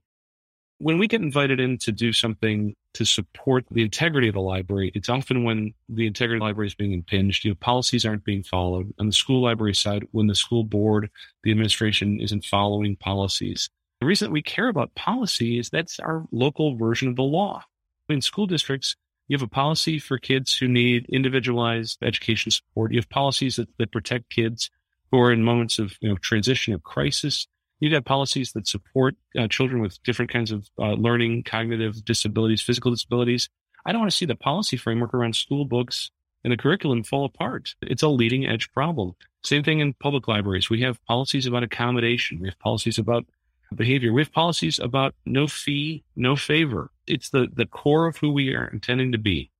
When 0.79 0.97
we 0.97 1.09
get 1.09 1.21
invited 1.21 1.59
in 1.59 1.79
to 1.79 1.91
do 1.91 2.12
something 2.12 2.77
to 2.95 3.05
support 3.05 3.64
the 3.73 3.83
integrity 3.83 4.29
of 4.29 4.35
the 4.35 4.41
library, 4.41 4.93
it's 4.95 5.09
often 5.09 5.43
when 5.43 5.75
the 5.88 6.07
integrity 6.07 6.37
of 6.37 6.41
the 6.41 6.45
library 6.45 6.69
is 6.69 6.75
being 6.77 6.93
impinged. 6.93 7.45
You 7.45 7.51
know, 7.51 7.57
policies 7.57 8.07
aren't 8.07 8.25
being 8.25 8.45
followed. 8.45 8.95
On 9.01 9.07
the 9.07 9.12
school 9.12 9.43
library 9.43 9.75
side, 9.75 10.05
when 10.12 10.29
the 10.29 10.37
school 10.37 10.62
board, 10.62 11.11
the 11.43 11.51
administration 11.51 12.21
isn't 12.21 12.45
following 12.45 12.95
policies. 12.95 13.69
The 14.01 14.07
reason 14.07 14.27
that 14.27 14.33
we 14.33 14.43
care 14.43 14.69
about 14.69 14.95
policy 14.95 15.59
is 15.59 15.69
that's 15.69 15.99
our 15.99 16.27
local 16.31 16.77
version 16.77 17.09
of 17.09 17.17
the 17.17 17.23
law. 17.23 17.64
In 18.09 18.21
school 18.23 18.47
districts, 18.47 18.95
you 19.29 19.37
have 19.37 19.43
a 19.43 19.49
policy 19.49 19.99
for 19.99 20.19
kids 20.19 20.57
who 20.57 20.67
need 20.67 21.07
individualized 21.11 21.99
education 22.03 22.51
support. 22.51 22.93
You 22.93 22.99
have 22.99 23.11
policies 23.11 23.57
that, 23.57 23.69
that 23.77 23.93
protect 23.93 24.31
kids 24.31 24.71
who 25.11 25.21
are 25.21 25.31
in 25.31 25.45
moments 25.45 25.79
of 25.79 25.97
you 26.01 26.09
know, 26.09 26.17
transition 26.17 26.73
of 26.73 26.83
crisis. 26.83 27.47
You 27.81 27.95
have 27.95 28.05
policies 28.05 28.53
that 28.53 28.67
support 28.67 29.17
uh, 29.38 29.47
children 29.47 29.81
with 29.81 30.03
different 30.03 30.33
kinds 30.33 30.51
of 30.51 30.69
uh, 30.79 30.95
learning, 30.95 31.45
cognitive 31.45 32.05
disabilities, 32.05 32.62
physical 32.62 32.91
disabilities. 32.91 33.49
I 33.85 33.93
don't 33.93 34.01
want 34.01 34.11
to 34.11 34.17
see 34.17 34.27
the 34.27 34.35
policy 34.35 34.77
framework 34.77 35.14
around 35.14 35.37
school 35.37 35.64
books 35.64 36.11
and 36.43 36.53
the 36.53 36.57
curriculum 36.57 37.05
fall 37.05 37.25
apart. 37.25 37.75
It's 37.83 38.03
a 38.03 38.09
leading 38.09 38.47
edge 38.47 38.73
problem. 38.73 39.14
Same 39.45 39.62
thing 39.62 39.81
in 39.81 39.93
public 39.95 40.27
libraries. 40.27 40.71
We 40.71 40.81
have 40.83 41.05
policies 41.05 41.47
about 41.47 41.62
accommodation. 41.62 42.41
We 42.41 42.49
have 42.49 42.59
policies 42.59 42.99
about 42.99 43.27
behavior. 43.74 44.12
We 44.12 44.22
have 44.22 44.33
policies 44.33 44.78
about 44.78 45.14
no 45.26 45.46
fee, 45.46 46.04
no 46.16 46.37
favor. 46.37 46.90
It's 47.07 47.31
the, 47.31 47.48
the 47.52 47.66
core 47.66 48.07
of 48.07 48.16
who 48.16 48.33
we 48.33 48.54
are 48.54 48.68
intending 48.72 49.12
to 49.12 49.18
be. 49.18 49.50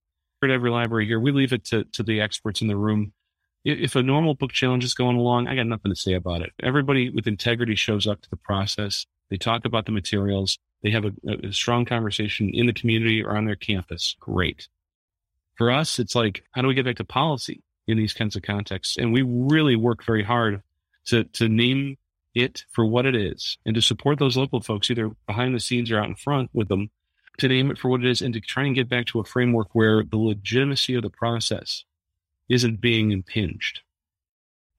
At 0.43 0.51
every 0.51 0.71
library 0.71 1.07
here, 1.07 1.19
we 1.19 1.33
leave 1.33 1.53
it 1.53 1.65
to, 1.67 1.85
to 1.85 2.03
the 2.03 2.21
experts 2.21 2.63
in 2.63 2.69
the 2.69 2.77
room. 2.77 3.13
If 3.65 3.97
a 3.97 4.03
normal 4.03 4.35
book 4.35 4.53
challenge 4.53 4.85
is 4.85 4.95
going 4.95 5.17
along, 5.17 5.49
I 5.49 5.57
got 5.57 5.67
nothing 5.67 5.91
to 5.91 5.97
say 5.97 6.15
about 6.15 6.43
it. 6.43 6.53
Everybody 6.63 7.11
with 7.11 7.27
integrity 7.27 7.75
shows 7.75 8.07
up 8.07 8.23
to 8.23 8.31
the 8.31 8.37
process. 8.37 9.05
They 9.31 9.37
talk 9.37 9.65
about 9.65 9.87
the 9.87 9.93
materials. 9.93 10.59
They 10.83 10.91
have 10.91 11.05
a, 11.05 11.13
a 11.49 11.53
strong 11.53 11.85
conversation 11.85 12.51
in 12.55 12.67
the 12.67 12.73
community 12.73 13.23
or 13.23 13.37
on 13.37 13.47
their 13.47 13.57
campus. 13.57 14.15
Great. 14.21 14.69
For 15.57 15.73
us, 15.73 15.99
it's 15.99 16.15
like, 16.15 16.45
how 16.53 16.63
do 16.63 16.69
we 16.69 16.75
get 16.75 16.85
back 16.85 16.97
to 16.97 17.05
policy 17.05 17.63
in 17.89 17.99
these 17.99 18.15
kinds 18.15 18.37
of 18.37 18.43
contexts? 18.43 18.97
And 18.97 19.13
we 19.13 19.23
really 19.23 19.75
work 19.75 20.05
very 20.05 20.23
hard 20.23 20.63
to, 21.07 21.25
to 21.25 21.49
name 21.49 21.99
it 22.39 22.65
for 22.71 22.85
what 22.85 23.07
it 23.07 23.15
is 23.15 23.59
and 23.67 23.75
to 23.75 23.83
support 23.83 24.19
those 24.19 24.37
local 24.37 24.61
folks, 24.61 24.91
either 24.91 25.11
behind 25.27 25.55
the 25.55 25.61
scenes 25.61 25.91
or 25.91 25.99
out 25.99 26.09
in 26.09 26.15
front 26.15 26.51
with 26.53 26.69
them, 26.69 26.91
to 27.39 27.49
name 27.49 27.71
it 27.71 27.79
for 27.79 27.89
what 27.89 28.05
it 28.05 28.11
is 28.11 28.21
and 28.21 28.35
to 28.35 28.41
try 28.41 28.65
and 28.65 28.75
get 28.75 28.89
back 28.89 29.07
to 29.07 29.21
a 29.21 29.25
framework 29.25 29.69
where 29.73 30.03
the 30.03 30.17
legitimacy 30.17 30.95
of 30.95 31.03
the 31.03 31.11
process 31.11 31.85
isn't 32.49 32.81
being 32.81 33.13
impinged. 33.13 33.81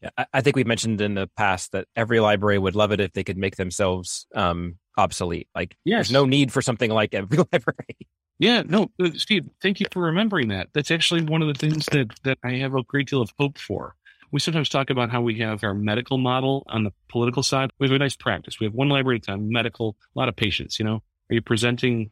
Yeah, 0.01 0.25
I 0.33 0.41
think 0.41 0.55
we've 0.55 0.67
mentioned 0.67 1.01
in 1.01 1.15
the 1.15 1.27
past 1.35 1.73
that 1.73 1.87
every 1.95 2.19
library 2.19 2.57
would 2.57 2.75
love 2.75 2.91
it 2.91 3.01
if 3.01 3.11
they 3.13 3.23
could 3.23 3.37
make 3.37 3.57
themselves 3.57 4.27
um, 4.33 4.77
obsolete. 4.97 5.49
Like, 5.53 5.75
yes. 5.83 5.97
there's 5.97 6.11
no 6.11 6.25
need 6.25 6.53
for 6.53 6.61
something 6.61 6.89
like 6.89 7.13
every 7.13 7.37
library. 7.51 8.07
Yeah, 8.39 8.63
no, 8.65 8.89
uh, 9.01 9.09
Steve, 9.15 9.49
thank 9.61 9.81
you 9.81 9.85
for 9.91 10.01
remembering 10.01 10.47
that. 10.49 10.69
That's 10.73 10.91
actually 10.91 11.23
one 11.23 11.41
of 11.41 11.49
the 11.49 11.53
things 11.53 11.85
that, 11.87 12.17
that 12.23 12.37
I 12.43 12.53
have 12.53 12.73
a 12.73 12.83
great 12.83 13.09
deal 13.09 13.21
of 13.21 13.33
hope 13.37 13.57
for. 13.57 13.95
We 14.31 14.39
sometimes 14.39 14.69
talk 14.69 14.89
about 14.89 15.09
how 15.09 15.21
we 15.21 15.39
have 15.39 15.63
our 15.63 15.73
medical 15.73 16.17
model 16.17 16.63
on 16.67 16.83
the 16.83 16.91
political 17.07 17.41
side. 17.41 17.71
We 17.79 17.87
have 17.87 17.95
a 17.95 17.99
nice 17.99 18.15
practice. 18.15 18.59
We 18.59 18.65
have 18.65 18.73
one 18.73 18.89
library 18.89 19.19
time, 19.19 19.51
medical, 19.51 19.95
a 20.15 20.19
lot 20.19 20.29
of 20.29 20.35
patients, 20.35 20.77
you 20.77 20.85
know. 20.85 21.01
Are 21.29 21.33
you 21.33 21.41
presenting 21.41 22.11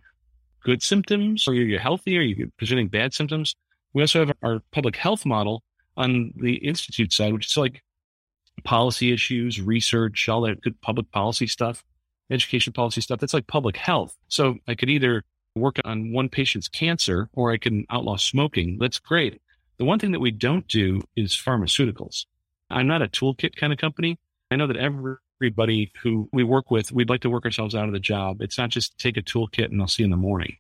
good 0.64 0.82
symptoms? 0.82 1.48
Or 1.48 1.52
are 1.52 1.56
you 1.56 1.78
healthy? 1.80 2.18
Are 2.18 2.22
you 2.22 2.52
presenting 2.58 2.88
bad 2.88 3.14
symptoms? 3.14 3.56
We 3.94 4.02
also 4.02 4.26
have 4.26 4.36
our 4.44 4.62
public 4.72 4.96
health 4.96 5.26
model 5.26 5.64
on 5.96 6.34
the 6.36 6.56
institute 6.56 7.14
side, 7.14 7.34
which 7.34 7.48
is 7.48 7.58
like 7.58 7.84
policy 8.64 9.12
issues, 9.12 9.62
research, 9.62 10.28
all 10.28 10.42
that 10.42 10.62
good 10.62 10.80
public 10.82 11.12
policy 11.12 11.48
stuff, 11.48 11.84
education 12.30 12.74
policy 12.74 13.02
stuff. 13.02 13.20
That's 13.20 13.34
like 13.34 13.48
public 13.48 13.78
health. 13.78 14.18
So 14.28 14.58
I 14.68 14.76
could 14.76 14.90
either 14.90 15.24
work 15.56 15.78
on 15.84 16.12
one 16.12 16.30
patient's 16.30 16.68
cancer 16.68 17.30
or 17.34 17.52
I 17.52 17.58
can 17.58 17.86
outlaw 17.90 18.18
smoking. 18.18 18.78
That's 18.80 19.00
great. 19.00 19.42
The 19.78 19.86
one 19.86 20.00
thing 20.00 20.12
that 20.12 20.20
we 20.20 20.32
don't 20.32 20.68
do 20.68 21.02
is 21.16 21.34
pharmaceuticals. 21.34 22.26
I'm 22.70 22.88
not 22.88 23.02
a 23.02 23.08
toolkit 23.08 23.56
kind 23.56 23.72
of 23.72 23.80
company. 23.80 24.20
I 24.52 24.56
know 24.56 24.68
that 24.68 24.78
everybody 24.78 25.92
who 26.02 26.30
we 26.34 26.44
work 26.44 26.72
with, 26.72 26.92
we'd 26.92 27.10
like 27.10 27.22
to 27.22 27.30
work 27.30 27.46
ourselves 27.46 27.76
out 27.76 27.86
of 27.86 27.94
the 27.94 28.00
job. 28.00 28.42
It's 28.42 28.58
not 28.58 28.70
just 28.70 28.98
take 28.98 29.18
a 29.18 29.22
toolkit 29.22 29.66
and 29.66 29.82
I'll 29.82 29.88
see 29.88 30.04
you 30.04 30.06
in 30.06 30.12
the 30.12 30.18
morning. 30.18 30.58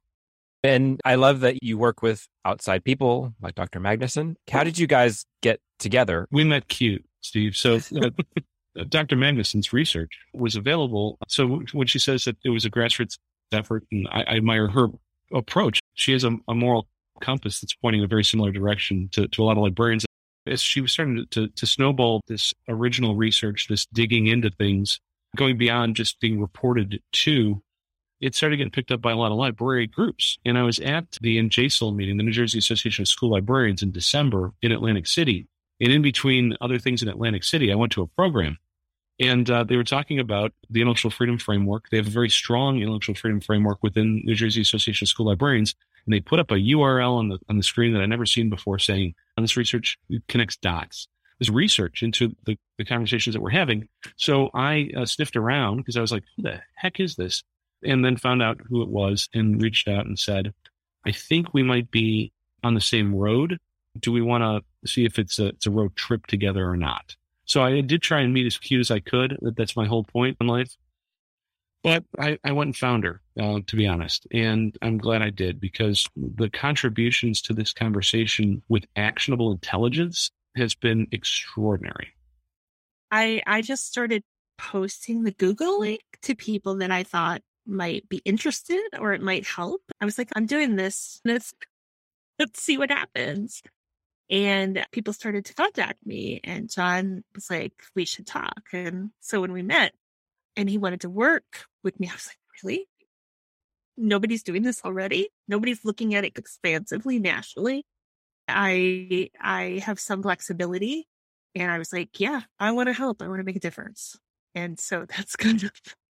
And 0.63 0.99
I 1.05 1.15
love 1.15 1.41
that 1.41 1.63
you 1.63 1.77
work 1.77 2.01
with 2.01 2.27
outside 2.45 2.83
people 2.83 3.33
like 3.41 3.55
Dr. 3.55 3.79
Magnusson. 3.79 4.35
How 4.49 4.63
did 4.63 4.77
you 4.77 4.87
guys 4.87 5.25
get 5.41 5.61
together? 5.79 6.27
We 6.31 6.43
met 6.43 6.67
cute, 6.67 7.05
Steve. 7.21 7.55
So 7.55 7.79
uh, 7.95 8.09
Dr. 8.89 9.15
Magnusson's 9.15 9.73
research 9.73 10.17
was 10.33 10.55
available. 10.55 11.17
So 11.27 11.61
when 11.73 11.87
she 11.87 11.99
says 11.99 12.25
that 12.25 12.37
it 12.43 12.49
was 12.49 12.65
a 12.65 12.69
grassroots 12.69 13.17
effort, 13.51 13.85
and 13.91 14.07
I, 14.11 14.21
I 14.21 14.35
admire 14.37 14.67
her 14.67 14.87
approach. 15.33 15.79
She 15.93 16.13
has 16.13 16.23
a, 16.23 16.37
a, 16.47 16.55
moral 16.55 16.87
compass 17.19 17.59
that's 17.59 17.75
pointing 17.75 18.01
in 18.01 18.05
a 18.05 18.07
very 18.07 18.23
similar 18.23 18.51
direction 18.51 19.09
to, 19.13 19.27
to 19.27 19.43
a 19.43 19.45
lot 19.45 19.57
of 19.57 19.63
librarians. 19.63 20.05
As 20.45 20.61
she 20.61 20.79
was 20.79 20.93
starting 20.93 21.17
to, 21.17 21.25
to, 21.25 21.47
to 21.49 21.65
snowball 21.65 22.21
this 22.27 22.53
original 22.69 23.15
research, 23.15 23.67
this 23.67 23.85
digging 23.87 24.27
into 24.27 24.49
things, 24.49 24.99
going 25.35 25.57
beyond 25.57 25.95
just 25.95 26.19
being 26.19 26.39
reported 26.39 27.01
to, 27.11 27.61
it 28.21 28.33
started 28.33 28.57
getting 28.57 28.71
picked 28.71 28.91
up 28.91 29.01
by 29.01 29.11
a 29.11 29.15
lot 29.15 29.31
of 29.31 29.37
library 29.37 29.87
groups. 29.87 30.37
And 30.45 30.57
I 30.57 30.63
was 30.63 30.79
at 30.79 31.17
the 31.21 31.37
NJSL 31.37 31.95
meeting, 31.95 32.17
the 32.17 32.23
New 32.23 32.31
Jersey 32.31 32.59
Association 32.59 33.03
of 33.03 33.07
School 33.07 33.31
Librarians, 33.31 33.83
in 33.83 33.91
December 33.91 34.53
in 34.61 34.71
Atlantic 34.71 35.05
City. 35.05 35.47
And 35.79 35.91
in 35.91 36.01
between 36.01 36.55
other 36.61 36.79
things 36.79 37.03
in 37.03 37.09
Atlantic 37.09 37.43
City, 37.43 37.71
I 37.71 37.75
went 37.75 37.91
to 37.91 38.01
a 38.01 38.07
program 38.07 38.57
and 39.19 39.49
uh, 39.49 39.63
they 39.63 39.75
were 39.75 39.83
talking 39.83 40.19
about 40.19 40.53
the 40.69 40.81
intellectual 40.81 41.11
freedom 41.11 41.37
framework. 41.37 41.89
They 41.89 41.97
have 41.97 42.07
a 42.07 42.11
very 42.11 42.29
strong 42.29 42.79
intellectual 42.81 43.15
freedom 43.15 43.41
framework 43.41 43.81
within 43.81 44.21
New 44.23 44.35
Jersey 44.35 44.61
Association 44.61 45.05
of 45.05 45.09
School 45.09 45.25
Librarians. 45.27 45.75
And 46.07 46.13
they 46.13 46.21
put 46.21 46.39
up 46.39 46.51
a 46.51 46.55
URL 46.55 47.17
on 47.17 47.27
the, 47.27 47.37
on 47.49 47.57
the 47.57 47.63
screen 47.63 47.91
that 47.93 48.01
I'd 48.01 48.09
never 48.09 48.25
seen 48.25 48.49
before 48.49 48.79
saying, 48.79 49.13
on 49.37 49.43
this 49.43 49.57
research 49.57 49.99
connects 50.29 50.55
dots. 50.55 51.09
This 51.37 51.49
research 51.49 52.01
into 52.01 52.33
the, 52.45 52.57
the 52.77 52.85
conversations 52.85 53.33
that 53.35 53.41
we're 53.41 53.49
having. 53.49 53.89
So 54.15 54.49
I 54.53 54.89
uh, 54.95 55.05
sniffed 55.05 55.35
around 55.35 55.77
because 55.77 55.97
I 55.97 56.01
was 56.01 56.13
like, 56.13 56.23
who 56.35 56.43
the 56.43 56.61
heck 56.75 57.01
is 57.01 57.17
this? 57.17 57.43
And 57.83 58.05
then 58.05 58.15
found 58.15 58.41
out 58.41 58.61
who 58.67 58.81
it 58.81 58.87
was 58.87 59.27
and 59.33 59.61
reached 59.61 59.89
out 59.89 60.05
and 60.05 60.17
said, 60.17 60.53
I 61.05 61.11
think 61.11 61.53
we 61.53 61.61
might 61.61 61.91
be 61.91 62.31
on 62.63 62.73
the 62.73 62.81
same 62.81 63.13
road. 63.13 63.59
Do 63.99 64.13
we 64.13 64.21
want 64.21 64.43
to 64.43 64.89
see 64.89 65.05
if 65.05 65.19
it's 65.19 65.39
a, 65.39 65.47
it's 65.47 65.67
a 65.67 65.71
road 65.71 65.93
trip 65.97 66.25
together 66.25 66.67
or 66.67 66.77
not? 66.77 67.17
So 67.43 67.61
I 67.61 67.81
did 67.81 68.01
try 68.01 68.21
and 68.21 68.33
meet 68.33 68.45
as 68.45 68.57
cute 68.57 68.79
as 68.79 68.91
I 68.91 69.01
could. 69.01 69.37
That's 69.41 69.75
my 69.75 69.85
whole 69.85 70.05
point 70.05 70.37
in 70.39 70.47
life. 70.47 70.73
But 71.83 72.05
I, 72.17 72.39
I 72.43 72.53
went 72.53 72.69
and 72.69 72.75
found 72.75 73.03
her, 73.03 73.21
uh, 73.39 73.59
to 73.65 73.75
be 73.75 73.87
honest. 73.87 74.27
And 74.31 74.77
I'm 74.81 74.97
glad 74.97 75.21
I 75.21 75.29
did 75.29 75.59
because 75.59 76.07
the 76.15 76.49
contributions 76.49 77.41
to 77.43 77.53
this 77.53 77.73
conversation 77.73 78.61
with 78.69 78.85
actionable 78.95 79.51
intelligence 79.51 80.31
has 80.55 80.75
been 80.75 81.07
extraordinary. 81.11 82.13
I 83.11 83.41
I 83.45 83.61
just 83.61 83.87
started 83.87 84.23
posting 84.57 85.23
the 85.23 85.31
Google 85.31 85.79
link 85.79 86.01
to 86.23 86.35
people 86.35 86.77
that 86.77 86.91
I 86.91 87.03
thought 87.03 87.41
might 87.65 88.07
be 88.09 88.21
interested 88.25 88.81
or 88.99 89.13
it 89.13 89.21
might 89.21 89.45
help. 89.45 89.81
I 90.01 90.05
was 90.05 90.17
like, 90.17 90.29
I'm 90.35 90.45
doing 90.45 90.75
this. 90.75 91.21
Let's 91.25 91.53
let's 92.39 92.61
see 92.61 92.77
what 92.77 92.91
happens. 92.91 93.61
And 94.29 94.85
people 94.91 95.13
started 95.13 95.45
to 95.45 95.53
contact 95.53 96.05
me, 96.05 96.41
and 96.43 96.69
John 96.69 97.23
was 97.33 97.49
like, 97.49 97.73
We 97.95 98.03
should 98.05 98.27
talk. 98.27 98.61
And 98.73 99.11
so 99.21 99.39
when 99.39 99.53
we 99.53 99.61
met 99.61 99.93
and 100.57 100.69
he 100.69 100.77
wanted 100.77 101.01
to 101.01 101.09
work 101.09 101.65
with 101.83 101.99
me, 101.99 102.09
I 102.09 102.13
was 102.13 102.27
like, 102.27 102.37
Really? 102.63 102.87
Nobody's 103.97 104.43
doing 104.43 104.63
this 104.63 104.81
already. 104.85 105.29
Nobody's 105.47 105.83
looking 105.83 106.15
at 106.15 106.23
it 106.23 106.37
expansively 106.37 107.19
nationally. 107.19 107.85
I 108.47 109.29
I 109.41 109.81
have 109.85 109.99
some 109.99 110.21
flexibility. 110.21 111.07
And 111.55 111.71
I 111.71 111.77
was 111.79 111.91
like, 111.91 112.19
Yeah, 112.19 112.41
I 112.59 112.71
want 112.71 112.87
to 112.87 112.93
help. 112.93 113.21
I 113.21 113.27
want 113.27 113.39
to 113.39 113.43
make 113.43 113.55
a 113.55 113.59
difference. 113.59 114.17
And 114.55 114.79
so 114.79 115.05
that's 115.17 115.35
kind 115.35 115.63
of 115.63 115.71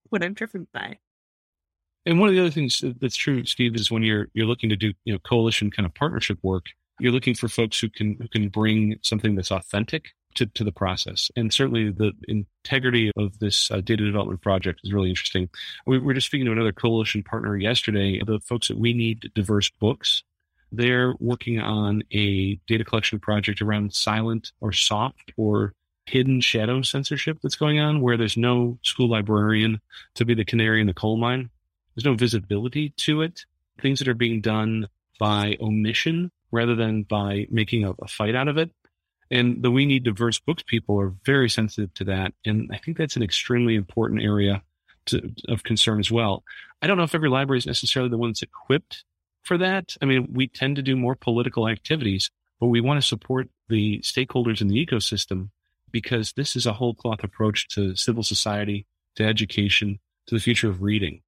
what 0.09 0.23
I'm 0.23 0.33
driven 0.33 0.67
by. 0.73 0.99
And 2.05 2.19
one 2.19 2.27
of 2.27 2.35
the 2.35 2.41
other 2.41 2.51
things 2.51 2.83
that's 2.99 3.15
true, 3.15 3.45
Steve, 3.45 3.75
is 3.75 3.91
when 3.91 4.03
you're 4.03 4.27
you're 4.33 4.47
looking 4.47 4.69
to 4.69 4.75
do 4.75 4.93
you 5.05 5.13
know 5.13 5.19
coalition 5.19 5.71
kind 5.71 5.85
of 5.85 5.93
partnership 5.93 6.37
work, 6.41 6.65
you're 6.99 7.11
looking 7.11 7.33
for 7.33 7.47
folks 7.47 7.79
who 7.79 7.89
can 7.89 8.17
who 8.19 8.27
can 8.27 8.49
bring 8.49 8.97
something 9.01 9.35
that's 9.35 9.51
authentic 9.51 10.11
to, 10.35 10.45
to 10.47 10.63
the 10.63 10.71
process. 10.71 11.31
And 11.35 11.53
certainly 11.53 11.91
the 11.91 12.13
integrity 12.27 13.11
of 13.17 13.39
this 13.39 13.71
uh, 13.71 13.81
data 13.81 14.05
development 14.05 14.41
project 14.41 14.81
is 14.83 14.93
really 14.93 15.09
interesting. 15.09 15.49
We 15.85 15.99
were 15.99 16.13
just 16.13 16.27
speaking 16.27 16.45
to 16.45 16.51
another 16.51 16.71
coalition 16.71 17.23
partner 17.23 17.55
yesterday, 17.57 18.21
the 18.25 18.39
folks 18.39 18.67
that 18.67 18.77
we 18.77 18.93
need 18.93 19.31
diverse 19.33 19.69
books. 19.69 20.23
They're 20.71 21.13
working 21.19 21.59
on 21.59 22.03
a 22.11 22.55
data 22.67 22.83
collection 22.83 23.19
project 23.19 23.61
around 23.61 23.93
silent 23.93 24.51
or 24.59 24.71
soft 24.71 25.31
or 25.37 25.73
hidden 26.05 26.41
shadow 26.41 26.81
censorship 26.81 27.37
that's 27.41 27.55
going 27.55 27.79
on 27.79 28.01
where 28.01 28.17
there's 28.17 28.35
no 28.35 28.77
school 28.81 29.09
librarian 29.09 29.79
to 30.15 30.25
be 30.25 30.33
the 30.33 30.43
canary 30.43 30.81
in 30.81 30.87
the 30.87 30.93
coal 30.93 31.17
mine. 31.17 31.49
There's 31.95 32.05
no 32.05 32.15
visibility 32.15 32.89
to 32.97 33.21
it. 33.21 33.45
Things 33.81 33.99
that 33.99 34.07
are 34.07 34.13
being 34.13 34.41
done 34.41 34.87
by 35.19 35.57
omission 35.61 36.31
rather 36.51 36.75
than 36.75 37.03
by 37.03 37.47
making 37.49 37.83
a, 37.83 37.91
a 37.91 38.07
fight 38.07 38.35
out 38.35 38.47
of 38.47 38.57
it. 38.57 38.71
And 39.33 39.63
the 39.63 39.71
We 39.71 39.87
Need 39.87 40.03
Diverse 40.03 40.39
Books 40.39 40.61
people 40.61 41.01
are 41.01 41.11
very 41.25 41.49
sensitive 41.49 41.91
to 41.95 42.03
that. 42.03 42.35
And 42.45 42.69
I 42.71 42.77
think 42.77 42.97
that's 42.97 43.15
an 43.15 43.23
extremely 43.23 43.73
important 43.73 44.21
area 44.21 44.61
to, 45.07 45.33
of 45.49 45.63
concern 45.63 45.99
as 45.99 46.11
well. 46.11 46.43
I 46.83 46.87
don't 46.87 46.97
know 46.97 47.03
if 47.03 47.15
every 47.15 47.29
library 47.29 47.57
is 47.57 47.65
necessarily 47.65 48.11
the 48.11 48.17
one 48.17 48.29
that's 48.29 48.43
equipped 48.43 49.03
for 49.41 49.57
that. 49.57 49.97
I 50.03 50.05
mean, 50.05 50.27
we 50.31 50.47
tend 50.47 50.75
to 50.75 50.83
do 50.83 50.95
more 50.95 51.15
political 51.15 51.67
activities, 51.67 52.29
but 52.59 52.67
we 52.67 52.79
want 52.79 53.01
to 53.01 53.07
support 53.07 53.49
the 53.69 54.01
stakeholders 54.03 54.61
in 54.61 54.67
the 54.67 54.85
ecosystem 54.85 55.49
because 55.91 56.33
this 56.33 56.55
is 56.55 56.67
a 56.67 56.73
whole 56.73 56.93
cloth 56.93 57.23
approach 57.23 57.67
to 57.69 57.95
civil 57.95 58.21
society, 58.21 58.85
to 59.15 59.25
education, 59.25 59.99
to 60.27 60.35
the 60.35 60.41
future 60.41 60.69
of 60.69 60.83
reading. 60.83 61.21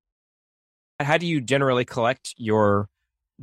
How 0.99 1.17
do 1.17 1.25
you 1.25 1.41
generally 1.41 1.85
collect 1.85 2.35
your 2.37 2.87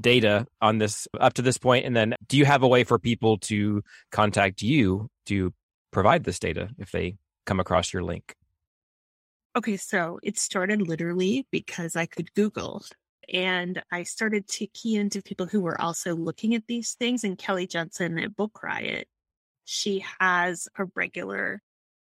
data 0.00 0.46
on 0.60 0.78
this 0.78 1.06
up 1.20 1.34
to 1.34 1.42
this 1.42 1.58
point? 1.58 1.86
And 1.86 1.94
then 1.94 2.14
do 2.28 2.36
you 2.36 2.44
have 2.44 2.62
a 2.62 2.68
way 2.68 2.84
for 2.84 2.98
people 2.98 3.38
to 3.38 3.82
contact 4.10 4.62
you 4.62 5.08
to 5.26 5.52
provide 5.90 6.24
this 6.24 6.38
data 6.38 6.70
if 6.78 6.90
they 6.90 7.16
come 7.46 7.60
across 7.60 7.92
your 7.92 8.02
link? 8.02 8.34
Okay, 9.54 9.76
so 9.76 10.18
it 10.22 10.38
started 10.38 10.88
literally 10.88 11.46
because 11.50 11.94
I 11.94 12.06
could 12.06 12.32
Google 12.34 12.82
and 13.32 13.82
I 13.92 14.02
started 14.02 14.48
to 14.48 14.66
key 14.66 14.96
into 14.96 15.22
people 15.22 15.46
who 15.46 15.60
were 15.60 15.80
also 15.80 16.14
looking 16.14 16.54
at 16.54 16.66
these 16.66 16.94
things. 16.94 17.22
And 17.22 17.36
Kelly 17.36 17.66
Jensen 17.66 18.18
at 18.18 18.34
Book 18.34 18.62
Riot, 18.62 19.08
she 19.64 20.04
has 20.20 20.68
a 20.78 20.86
regular 20.94 21.62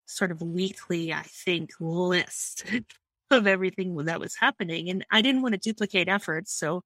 sort 0.08 0.32
of 0.32 0.41
weekly, 0.41 1.13
I 1.13 1.24
think, 1.24 1.71
list 1.80 2.65
of 3.32 3.48
everything 3.48 3.95
that 4.06 4.19
was 4.19 4.36
happening. 4.36 4.89
And 4.89 5.06
I 5.12 5.21
didn't 5.21 5.41
want 5.41 5.54
to 5.54 5.60
duplicate 5.60 6.10
efforts. 6.10 6.54
So 6.54 6.82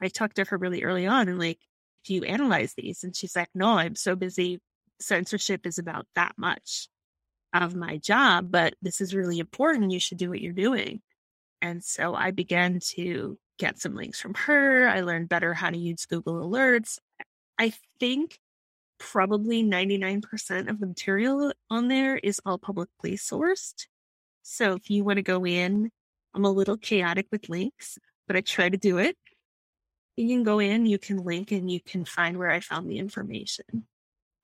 I 0.00 0.08
talked 0.08 0.36
to 0.36 0.44
her 0.44 0.56
really 0.56 0.82
early 0.82 1.06
on 1.06 1.28
and 1.28 1.38
like, 1.38 1.58
do 2.04 2.14
you 2.14 2.24
analyze 2.24 2.74
these? 2.76 3.04
And 3.04 3.14
she's 3.14 3.36
like, 3.36 3.48
no, 3.54 3.78
I'm 3.78 3.94
so 3.94 4.16
busy. 4.16 4.60
Censorship 5.00 5.66
is 5.66 5.78
about 5.78 6.06
that 6.14 6.32
much 6.36 6.88
of 7.52 7.74
my 7.74 7.98
job, 7.98 8.50
but 8.50 8.74
this 8.82 9.00
is 9.00 9.14
really 9.14 9.38
important. 9.38 9.90
You 9.90 10.00
should 10.00 10.18
do 10.18 10.30
what 10.30 10.40
you're 10.40 10.52
doing. 10.52 11.00
And 11.60 11.82
so 11.82 12.14
I 12.14 12.30
began 12.30 12.80
to 12.90 13.38
get 13.58 13.80
some 13.80 13.94
links 13.94 14.20
from 14.20 14.34
her. 14.34 14.88
I 14.88 15.00
learned 15.00 15.28
better 15.28 15.54
how 15.54 15.70
to 15.70 15.76
use 15.76 16.06
Google 16.06 16.34
Alerts. 16.34 16.98
I 17.58 17.72
think 17.98 18.38
probably 18.98 19.64
99% 19.64 20.68
of 20.68 20.80
the 20.80 20.86
material 20.86 21.52
on 21.70 21.88
there 21.88 22.16
is 22.16 22.40
all 22.44 22.58
publicly 22.58 23.16
sourced. 23.16 23.86
So 24.42 24.74
if 24.74 24.90
you 24.90 25.04
want 25.04 25.16
to 25.16 25.22
go 25.22 25.44
in, 25.44 25.90
I'm 26.34 26.44
a 26.44 26.50
little 26.50 26.76
chaotic 26.76 27.26
with 27.30 27.48
links, 27.48 27.98
but 28.26 28.36
I 28.36 28.40
try 28.40 28.68
to 28.68 28.76
do 28.76 28.98
it 28.98 29.16
you 30.18 30.28
can 30.28 30.42
go 30.42 30.58
in, 30.58 30.86
you 30.86 30.98
can 30.98 31.24
link, 31.24 31.52
and 31.52 31.70
you 31.70 31.80
can 31.80 32.04
find 32.04 32.36
where 32.36 32.50
I 32.50 32.60
found 32.60 32.90
the 32.90 32.98
information. 32.98 33.86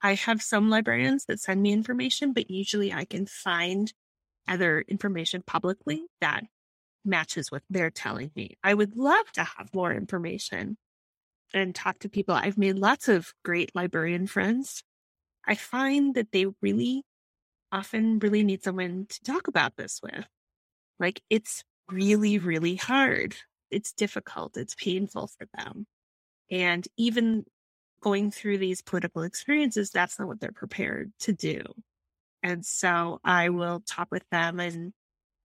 I 0.02 0.14
have 0.14 0.42
some 0.42 0.70
librarians 0.70 1.24
that 1.26 1.40
send 1.40 1.62
me 1.62 1.72
information, 1.72 2.32
but 2.32 2.50
usually 2.50 2.92
I 2.92 3.04
can 3.04 3.26
find 3.26 3.92
other 4.46 4.84
information 4.86 5.42
publicly 5.46 6.04
that 6.20 6.44
matches 7.04 7.50
what 7.50 7.62
they're 7.70 7.90
telling 7.90 8.30
me. 8.36 8.56
I 8.62 8.74
would 8.74 8.96
love 8.96 9.30
to 9.32 9.44
have 9.44 9.74
more 9.74 9.92
information 9.92 10.76
and 11.52 11.74
talk 11.74 12.00
to 12.00 12.08
people. 12.08 12.34
I've 12.34 12.58
made 12.58 12.76
lots 12.76 13.08
of 13.08 13.32
great 13.44 13.74
librarian 13.74 14.26
friends. 14.26 14.82
I 15.46 15.54
find 15.54 16.14
that 16.14 16.32
they 16.32 16.46
really 16.62 17.04
often 17.72 18.18
really 18.18 18.44
need 18.44 18.62
someone 18.62 19.06
to 19.08 19.22
talk 19.22 19.48
about 19.48 19.76
this 19.76 20.00
with. 20.02 20.26
Like 20.98 21.22
it's 21.30 21.64
really, 21.90 22.38
really 22.38 22.76
hard. 22.76 23.36
It's 23.74 23.92
difficult. 23.92 24.56
It's 24.56 24.74
painful 24.74 25.26
for 25.26 25.46
them. 25.56 25.86
And 26.50 26.86
even 26.96 27.44
going 28.00 28.30
through 28.30 28.58
these 28.58 28.82
political 28.82 29.22
experiences, 29.22 29.90
that's 29.90 30.18
not 30.18 30.28
what 30.28 30.40
they're 30.40 30.52
prepared 30.52 31.12
to 31.20 31.32
do. 31.32 31.62
And 32.42 32.64
so 32.64 33.20
I 33.24 33.48
will 33.48 33.80
talk 33.80 34.08
with 34.10 34.28
them 34.30 34.60
and 34.60 34.92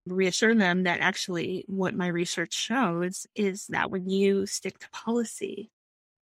reassure 0.06 0.54
them 0.54 0.84
that 0.84 1.00
actually 1.00 1.64
what 1.68 1.96
my 1.96 2.08
research 2.08 2.54
shows 2.54 3.26
is 3.36 3.68
that 3.68 3.90
when 3.90 4.10
you 4.10 4.46
stick 4.46 4.78
to 4.80 4.90
policy, 4.92 5.72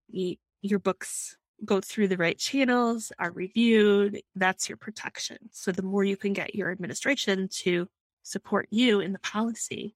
you, 0.10 0.36
your 0.62 0.80
books 0.80 1.38
go 1.64 1.80
through 1.80 2.08
the 2.08 2.18
right 2.18 2.38
channels, 2.38 3.12
are 3.20 3.32
reviewed, 3.32 4.22
that's 4.36 4.68
your 4.68 4.78
protection. 4.78 5.38
So 5.52 5.72
the 5.72 5.84
more 5.84 6.04
you 6.04 6.18
can 6.18 6.34
get 6.34 6.56
your 6.56 6.72
administration 6.72 7.48
to 7.64 7.88
support 8.24 8.68
you 8.72 9.00
in 9.00 9.14
the 9.14 9.20
policy, 9.20 9.96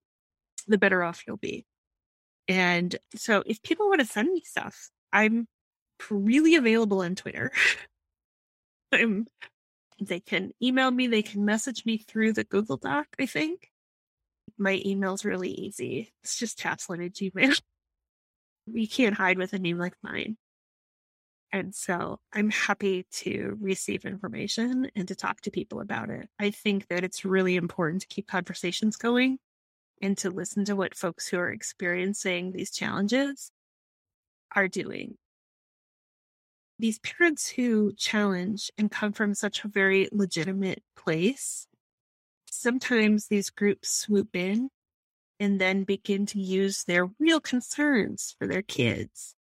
the 0.68 0.78
better 0.78 1.04
off 1.04 1.24
you'll 1.26 1.38
be. 1.38 1.66
And 2.48 2.96
so 3.16 3.44
if 3.46 3.62
people 3.62 3.90
want 3.90 4.02
to 4.02 4.08
send 4.08 4.32
me 4.32 4.42
stuff, 4.42 4.90
I'm 5.12 5.48
really 6.10 6.56
available 6.56 7.02
on 7.02 7.16
Twitter. 7.16 7.52
I'm, 8.92 9.28
they 10.00 10.20
can 10.20 10.52
email 10.62 10.92
me, 10.92 11.08
they 11.08 11.24
can 11.24 11.44
message 11.44 11.86
me 11.86 11.98
through 11.98 12.34
the 12.34 12.44
Google 12.44 12.78
Doc, 12.78 13.08
I 13.20 13.26
think. 13.26 13.70
My 14.58 14.82
email's 14.86 15.26
really 15.26 15.50
easy. 15.50 16.14
It's 16.24 16.38
just 16.38 16.60
Tasslyn 16.60 17.06
at 17.06 17.14
Gmail. 17.14 17.60
You 18.70 18.86
can't 18.86 19.16
hide 19.16 19.38
with 19.38 19.54
a 19.54 19.60
name 19.60 19.78
like 19.78 19.94
mine. 20.04 20.36
And 21.54 21.74
so 21.74 22.20
I'm 22.34 22.50
happy 22.50 23.06
to 23.12 23.58
receive 23.62 24.04
information 24.04 24.92
and 24.94 25.08
to 25.08 25.16
talk 25.16 25.40
to 25.42 25.52
people 25.52 25.80
about 25.80 26.10
it. 26.10 26.28
I 26.38 26.52
think 26.52 26.88
that 26.90 27.06
it's 27.06 27.24
really 27.24 27.56
important 27.56 28.02
to 28.02 28.08
keep 28.08 28.28
conversations 28.28 28.98
going 28.98 29.40
and 30.02 30.18
to 30.20 30.30
listen 30.30 30.66
to 30.66 30.76
what 30.76 30.96
folks 30.96 31.28
who 31.28 31.38
are 31.38 31.50
experiencing 31.50 32.52
these 32.52 32.72
challenges 32.72 33.52
are 34.56 34.68
doing. 34.68 35.16
These 36.80 37.00
parents 37.00 37.50
who 37.50 37.94
challenge 37.94 38.72
and 38.78 38.92
come 38.92 39.12
from 39.12 39.34
such 39.34 39.64
a 39.64 39.68
very 39.68 40.10
legitimate 40.12 40.84
place, 40.96 41.68
sometimes 42.50 43.28
these 43.28 43.50
groups 43.50 43.90
swoop 43.90 44.36
in 44.36 44.70
and 45.40 45.60
then 45.60 45.84
begin 45.84 46.26
to 46.28 46.40
use 46.40 46.84
their 46.84 47.10
real 47.20 47.40
concerns 47.40 48.36
for 48.38 48.48
their 48.48 48.62
kids 48.62 49.36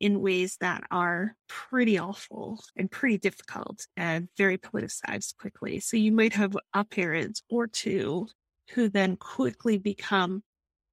in 0.00 0.20
ways 0.20 0.56
that 0.60 0.82
are 0.90 1.36
pretty 1.48 1.98
awful 1.98 2.62
and 2.76 2.90
pretty 2.90 3.18
difficult 3.18 3.86
and 3.96 4.28
very 4.36 4.58
politicized 4.58 5.36
quickly. 5.38 5.78
So 5.78 5.96
you 5.96 6.10
might 6.10 6.32
have 6.32 6.56
a 6.74 6.84
parent 6.84 7.40
or 7.48 7.66
two 7.68 8.26
who 8.70 8.88
then 8.88 9.16
quickly 9.16 9.78
become 9.78 10.42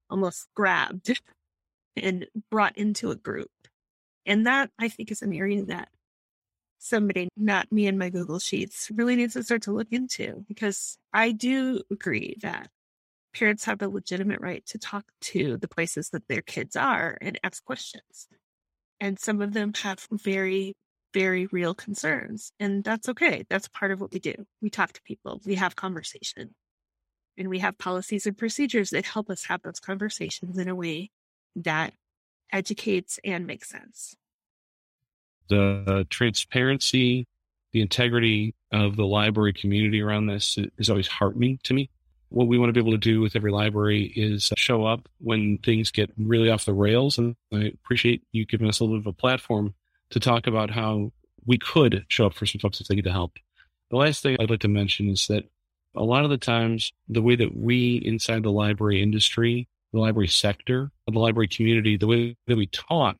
almost 0.09 0.47
grabbed 0.55 1.19
and 1.95 2.27
brought 2.49 2.77
into 2.77 3.11
a 3.11 3.15
group. 3.15 3.51
And 4.25 4.45
that 4.47 4.69
I 4.77 4.89
think 4.89 5.11
is 5.11 5.21
an 5.21 5.33
area 5.33 5.63
that 5.65 5.89
somebody, 6.79 7.29
not 7.35 7.71
me 7.71 7.87
and 7.87 7.99
my 7.99 8.09
Google 8.09 8.39
Sheets, 8.39 8.89
really 8.93 9.15
needs 9.15 9.33
to 9.33 9.43
start 9.43 9.63
to 9.63 9.71
look 9.71 9.87
into 9.91 10.45
because 10.47 10.97
I 11.13 11.31
do 11.31 11.81
agree 11.91 12.37
that 12.41 12.69
parents 13.33 13.65
have 13.65 13.81
a 13.81 13.87
legitimate 13.87 14.41
right 14.41 14.65
to 14.67 14.77
talk 14.77 15.05
to 15.21 15.57
the 15.57 15.67
places 15.67 16.09
that 16.09 16.27
their 16.27 16.41
kids 16.41 16.75
are 16.75 17.17
and 17.21 17.39
ask 17.43 17.63
questions. 17.63 18.27
And 18.99 19.19
some 19.19 19.41
of 19.41 19.53
them 19.53 19.73
have 19.83 20.07
very, 20.11 20.73
very 21.13 21.47
real 21.47 21.73
concerns. 21.73 22.51
And 22.59 22.83
that's 22.83 23.09
okay. 23.09 23.45
That's 23.49 23.67
part 23.67 23.91
of 23.91 24.01
what 24.01 24.11
we 24.11 24.19
do. 24.19 24.33
We 24.61 24.69
talk 24.69 24.93
to 24.93 25.01
people, 25.03 25.41
we 25.45 25.55
have 25.55 25.75
conversation, 25.75 26.55
and 27.39 27.49
we 27.49 27.59
have 27.59 27.77
policies 27.77 28.27
and 28.27 28.37
procedures 28.37 28.91
that 28.91 29.05
help 29.05 29.29
us 29.29 29.45
have 29.45 29.63
those 29.63 29.79
conversations 29.79 30.57
in 30.57 30.67
a 30.67 30.75
way 30.75 31.09
that 31.55 31.93
educates 32.51 33.19
and 33.23 33.47
makes 33.47 33.69
sense. 33.69 34.15
The 35.47 36.05
transparency, 36.09 37.25
the 37.71 37.81
integrity 37.81 38.53
of 38.71 38.95
the 38.95 39.05
library 39.05 39.53
community 39.53 40.01
around 40.01 40.27
this 40.27 40.57
is 40.77 40.89
always 40.89 41.07
heartening 41.07 41.59
to 41.63 41.73
me 41.73 41.89
what 42.29 42.47
we 42.47 42.57
want 42.57 42.69
to 42.69 42.73
be 42.73 42.79
able 42.79 42.91
to 42.91 42.97
do 42.97 43.21
with 43.21 43.35
every 43.35 43.51
library 43.51 44.03
is 44.15 44.51
show 44.55 44.85
up 44.85 45.09
when 45.19 45.57
things 45.57 45.91
get 45.91 46.11
really 46.17 46.49
off 46.49 46.65
the 46.65 46.73
rails. 46.73 47.17
And 47.17 47.35
I 47.51 47.73
appreciate 47.83 48.23
you 48.31 48.45
giving 48.45 48.69
us 48.69 48.79
a 48.79 48.83
little 48.83 48.99
bit 48.99 49.07
of 49.07 49.13
a 49.13 49.13
platform 49.13 49.73
to 50.11 50.19
talk 50.19 50.47
about 50.47 50.69
how 50.69 51.11
we 51.45 51.57
could 51.57 52.05
show 52.07 52.27
up 52.27 52.35
for 52.35 52.45
some 52.45 52.59
folks 52.59 52.79
if 52.79 52.87
they 52.87 52.95
need 52.95 53.07
help. 53.07 53.33
The 53.89 53.97
last 53.97 54.21
thing 54.21 54.37
I'd 54.39 54.49
like 54.49 54.59
to 54.61 54.67
mention 54.67 55.09
is 55.09 55.27
that 55.27 55.45
a 55.99 56.03
lot 56.03 56.23
of 56.23 56.29
the 56.29 56.37
times, 56.37 56.91
the 57.09 57.21
way 57.21 57.35
that 57.35 57.55
we 57.55 57.97
inside 57.97 58.43
the 58.43 58.51
library 58.51 59.03
industry, 59.03 59.67
the 59.91 59.99
library 59.99 60.29
sector, 60.29 60.91
the 61.07 61.19
library 61.19 61.49
community, 61.49 61.97
the 61.97 62.07
way 62.07 62.35
that 62.47 62.57
we 62.57 62.67
talk 62.67 63.17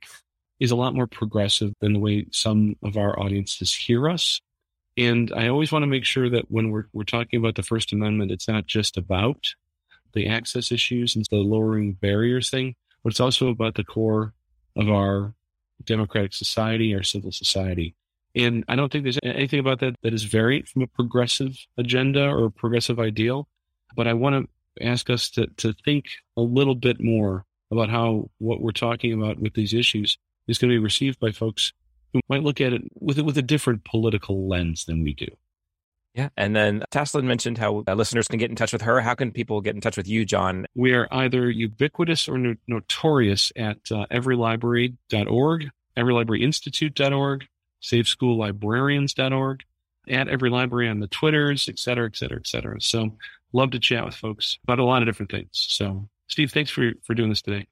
is 0.60 0.72
a 0.72 0.76
lot 0.76 0.96
more 0.96 1.08
progressive 1.08 1.74
than 1.82 1.94
the 1.94 2.00
way 2.00 2.26
some 2.32 2.76
of 2.82 2.96
our 2.96 3.20
audiences 3.20 3.74
hear 3.74 4.10
us. 4.10 4.40
And 4.98 5.32
I 5.36 5.50
always 5.50 5.72
want 5.72 5.84
to 5.84 5.88
make 5.88 6.06
sure 6.06 6.30
that 6.30 6.50
when 6.50 6.72
we're, 6.72 6.86
we're 6.94 7.04
talking 7.04 7.40
about 7.40 7.56
the 7.56 7.64
First 7.64 7.92
Amendment, 7.92 8.32
it's 8.32 8.48
not 8.48 8.66
just 8.66 8.98
about 8.98 9.46
the 10.14 10.28
access 10.28 10.72
issues 10.72 11.16
and 11.16 11.26
the 11.30 11.38
lowering 11.38 11.94
barriers 11.94 12.50
thing, 12.50 12.76
but 13.04 13.12
it's 13.12 13.20
also 13.20 13.50
about 13.50 13.76
the 13.76 13.84
core 13.84 14.34
of 14.78 14.90
our 14.90 15.34
democratic 15.84 16.34
society, 16.34 16.96
our 16.96 17.04
civil 17.04 17.32
society. 17.32 17.96
And 18.46 18.64
I 18.68 18.76
don't 18.76 18.92
think 18.92 19.04
there's 19.04 19.20
anything 19.24 19.60
about 19.60 19.80
that 19.80 19.96
that 20.04 20.14
is 20.14 20.24
varied 20.24 20.68
from 20.68 20.82
a 20.82 20.88
progressive 20.88 21.58
agenda 21.78 22.28
or 22.28 22.46
a 22.46 22.52
progressive 22.52 23.00
ideal. 23.00 23.48
But 23.96 24.08
I 24.08 24.14
want 24.14 24.48
to 24.78 24.86
ask 24.86 25.10
us 25.10 25.30
to, 25.32 25.48
to 25.58 25.74
think 25.86 26.06
a 26.38 26.42
little 26.42 26.76
bit 26.76 27.02
more 27.02 27.46
about 27.72 27.90
how 27.90 28.30
what 28.38 28.62
we're 28.62 28.72
talking 28.72 29.14
about 29.14 29.40
with 29.40 29.54
these 29.54 29.74
issues 29.74 30.18
is 30.48 30.58
going 30.58 30.70
to 30.70 30.76
be 30.76 30.84
received 30.84 31.20
by 31.20 31.32
folks 31.32 31.74
who 32.14 32.22
might 32.28 32.44
look 32.44 32.60
at 32.60 32.74
it 32.74 32.82
with 32.96 33.20
with 33.20 33.38
a 33.38 33.44
different 33.44 33.84
political 33.84 34.48
lens 34.48 34.86
than 34.86 35.04
we 35.04 35.14
do. 35.14 35.28
Yeah. 36.16 36.30
And 36.36 36.56
then 36.56 36.84
Tasslyn 36.92 37.26
mentioned 37.26 37.60
how 37.60 37.84
uh, 37.88 37.94
listeners 37.94 38.28
can 38.28 38.40
get 38.40 38.50
in 38.50 38.56
touch 38.56 38.74
with 38.74 38.82
her. 38.82 39.00
How 39.00 39.14
can 39.14 39.32
people 39.32 39.62
get 39.62 39.76
in 39.76 39.82
touch 39.82 39.96
with 39.96 40.08
you, 40.08 40.26
John? 40.26 40.66
We 40.76 40.94
are 40.94 41.08
either 41.12 41.50
ubiquitous 41.50 42.28
or 42.28 42.38
no- 42.38 42.56
notorious 42.68 43.52
at 43.56 43.78
uh, 43.92 44.06
everylibrary.org, 44.12 45.70
everylibraryinstitute.org, 45.96 47.48
safeschoollibrarians.org, 47.82 49.64
at 50.10 50.28
every 50.28 50.50
library 50.50 50.90
on 50.90 51.00
the 51.00 51.08
Twitters, 51.08 51.70
et 51.70 51.80
cetera, 51.80 52.08
et 52.08 52.16
cetera, 52.16 52.38
et 52.38 52.48
cetera. 52.48 52.82
So 52.82 53.18
love 53.54 53.72
to 53.72 53.80
chat 53.80 54.06
with 54.06 54.16
folks 54.16 54.58
about 54.64 54.80
a 54.80 54.84
lot 54.84 55.02
of 55.02 55.08
different 55.08 55.32
things. 55.32 55.50
So 55.52 56.10
Steve, 56.28 56.52
thanks 56.52 56.72
for, 56.72 56.92
for 57.04 57.14
doing 57.14 57.30
this 57.30 57.42
today. 57.42 57.68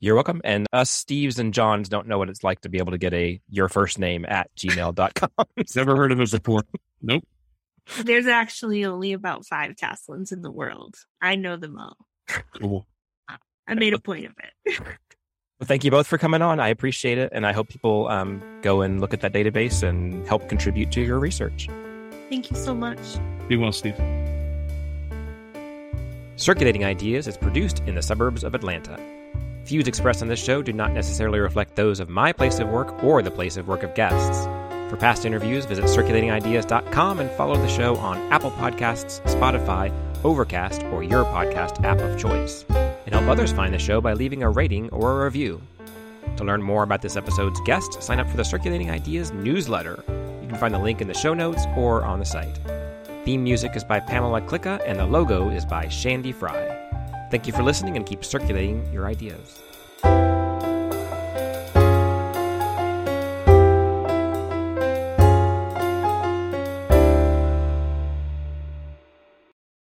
You're 0.00 0.14
welcome. 0.14 0.40
And 0.44 0.66
us 0.72 0.90
Steves 0.90 1.38
and 1.38 1.52
Johns 1.52 1.88
don't 1.88 2.08
know 2.08 2.18
what 2.18 2.28
it's 2.28 2.42
like 2.42 2.60
to 2.62 2.68
be 2.68 2.78
able 2.78 2.92
to 2.92 2.98
get 2.98 3.12
a 3.12 3.40
your 3.50 3.68
first 3.68 3.98
name 3.98 4.24
at 4.26 4.50
gmail.com. 4.56 5.46
Never 5.76 5.96
heard 5.96 6.12
of 6.12 6.20
it 6.20 6.30
before. 6.30 6.62
Nope. 7.02 7.24
There's 8.02 8.26
actually 8.26 8.84
only 8.84 9.12
about 9.12 9.46
five 9.46 9.74
Tasslyns 9.76 10.32
in 10.32 10.42
the 10.42 10.50
world. 10.50 10.96
I 11.20 11.36
know 11.36 11.56
them 11.56 11.78
all. 11.78 11.96
Cool. 12.58 12.86
I 13.68 13.74
made 13.74 13.94
a 13.94 13.98
point 13.98 14.26
of 14.26 14.32
it. 14.64 14.80
Well, 15.58 15.66
thank 15.66 15.84
you 15.84 15.90
both 15.90 16.06
for 16.06 16.18
coming 16.18 16.42
on. 16.42 16.60
I 16.60 16.68
appreciate 16.68 17.16
it. 17.16 17.30
And 17.32 17.46
I 17.46 17.52
hope 17.52 17.68
people 17.68 18.08
um, 18.08 18.42
go 18.62 18.82
and 18.82 19.00
look 19.00 19.14
at 19.14 19.20
that 19.22 19.32
database 19.32 19.82
and 19.82 20.26
help 20.26 20.48
contribute 20.48 20.92
to 20.92 21.00
your 21.00 21.18
research. 21.18 21.68
Thank 22.28 22.50
you 22.50 22.56
so 22.56 22.74
much. 22.74 22.98
Be 23.48 23.56
well, 23.56 23.72
Steve. 23.72 23.96
Circulating 26.36 26.84
Ideas 26.84 27.26
is 27.26 27.38
produced 27.38 27.82
in 27.86 27.94
the 27.94 28.02
suburbs 28.02 28.44
of 28.44 28.54
Atlanta. 28.54 29.00
Views 29.64 29.88
expressed 29.88 30.20
on 30.20 30.28
this 30.28 30.42
show 30.42 30.60
do 30.60 30.72
not 30.72 30.92
necessarily 30.92 31.38
reflect 31.38 31.74
those 31.74 32.00
of 32.00 32.10
my 32.10 32.32
place 32.32 32.58
of 32.58 32.68
work 32.68 33.02
or 33.02 33.22
the 33.22 33.30
place 33.30 33.56
of 33.56 33.66
work 33.66 33.82
of 33.82 33.94
guests. 33.94 34.44
For 34.90 34.96
past 34.96 35.24
interviews, 35.24 35.64
visit 35.64 35.86
circulatingideas.com 35.86 37.18
and 37.18 37.30
follow 37.32 37.56
the 37.56 37.68
show 37.68 37.96
on 37.96 38.18
Apple 38.30 38.52
Podcasts, 38.52 39.20
Spotify, 39.22 39.92
Overcast, 40.22 40.82
or 40.84 41.02
your 41.02 41.24
podcast 41.24 41.82
app 41.82 41.98
of 41.98 42.18
choice. 42.18 42.64
And 43.06 43.14
help 43.14 43.28
others 43.28 43.52
find 43.52 43.72
the 43.72 43.78
show 43.78 44.00
by 44.00 44.12
leaving 44.12 44.42
a 44.42 44.50
rating 44.50 44.90
or 44.90 45.22
a 45.22 45.24
review. 45.24 45.62
To 46.36 46.44
learn 46.44 46.62
more 46.62 46.82
about 46.82 47.00
this 47.00 47.16
episode's 47.16 47.60
guest, 47.60 48.02
sign 48.02 48.20
up 48.20 48.28
for 48.28 48.36
the 48.36 48.44
Circulating 48.44 48.90
Ideas 48.90 49.32
newsletter. 49.32 50.04
You 50.42 50.48
can 50.48 50.58
find 50.58 50.74
the 50.74 50.78
link 50.78 51.00
in 51.00 51.08
the 51.08 51.14
show 51.14 51.32
notes 51.32 51.64
or 51.76 52.04
on 52.04 52.18
the 52.18 52.24
site. 52.24 52.58
Theme 53.24 53.42
music 53.42 53.74
is 53.74 53.84
by 53.84 54.00
Pamela 54.00 54.40
Klicka, 54.42 54.80
and 54.86 54.98
the 54.98 55.06
logo 55.06 55.48
is 55.48 55.64
by 55.64 55.88
Shandy 55.88 56.32
Fry. 56.32 56.76
Thank 57.30 57.46
you 57.46 57.52
for 57.52 57.62
listening 57.62 57.96
and 57.96 58.04
keep 58.04 58.24
circulating 58.24 58.86
your 58.92 59.06
ideas. 59.06 59.62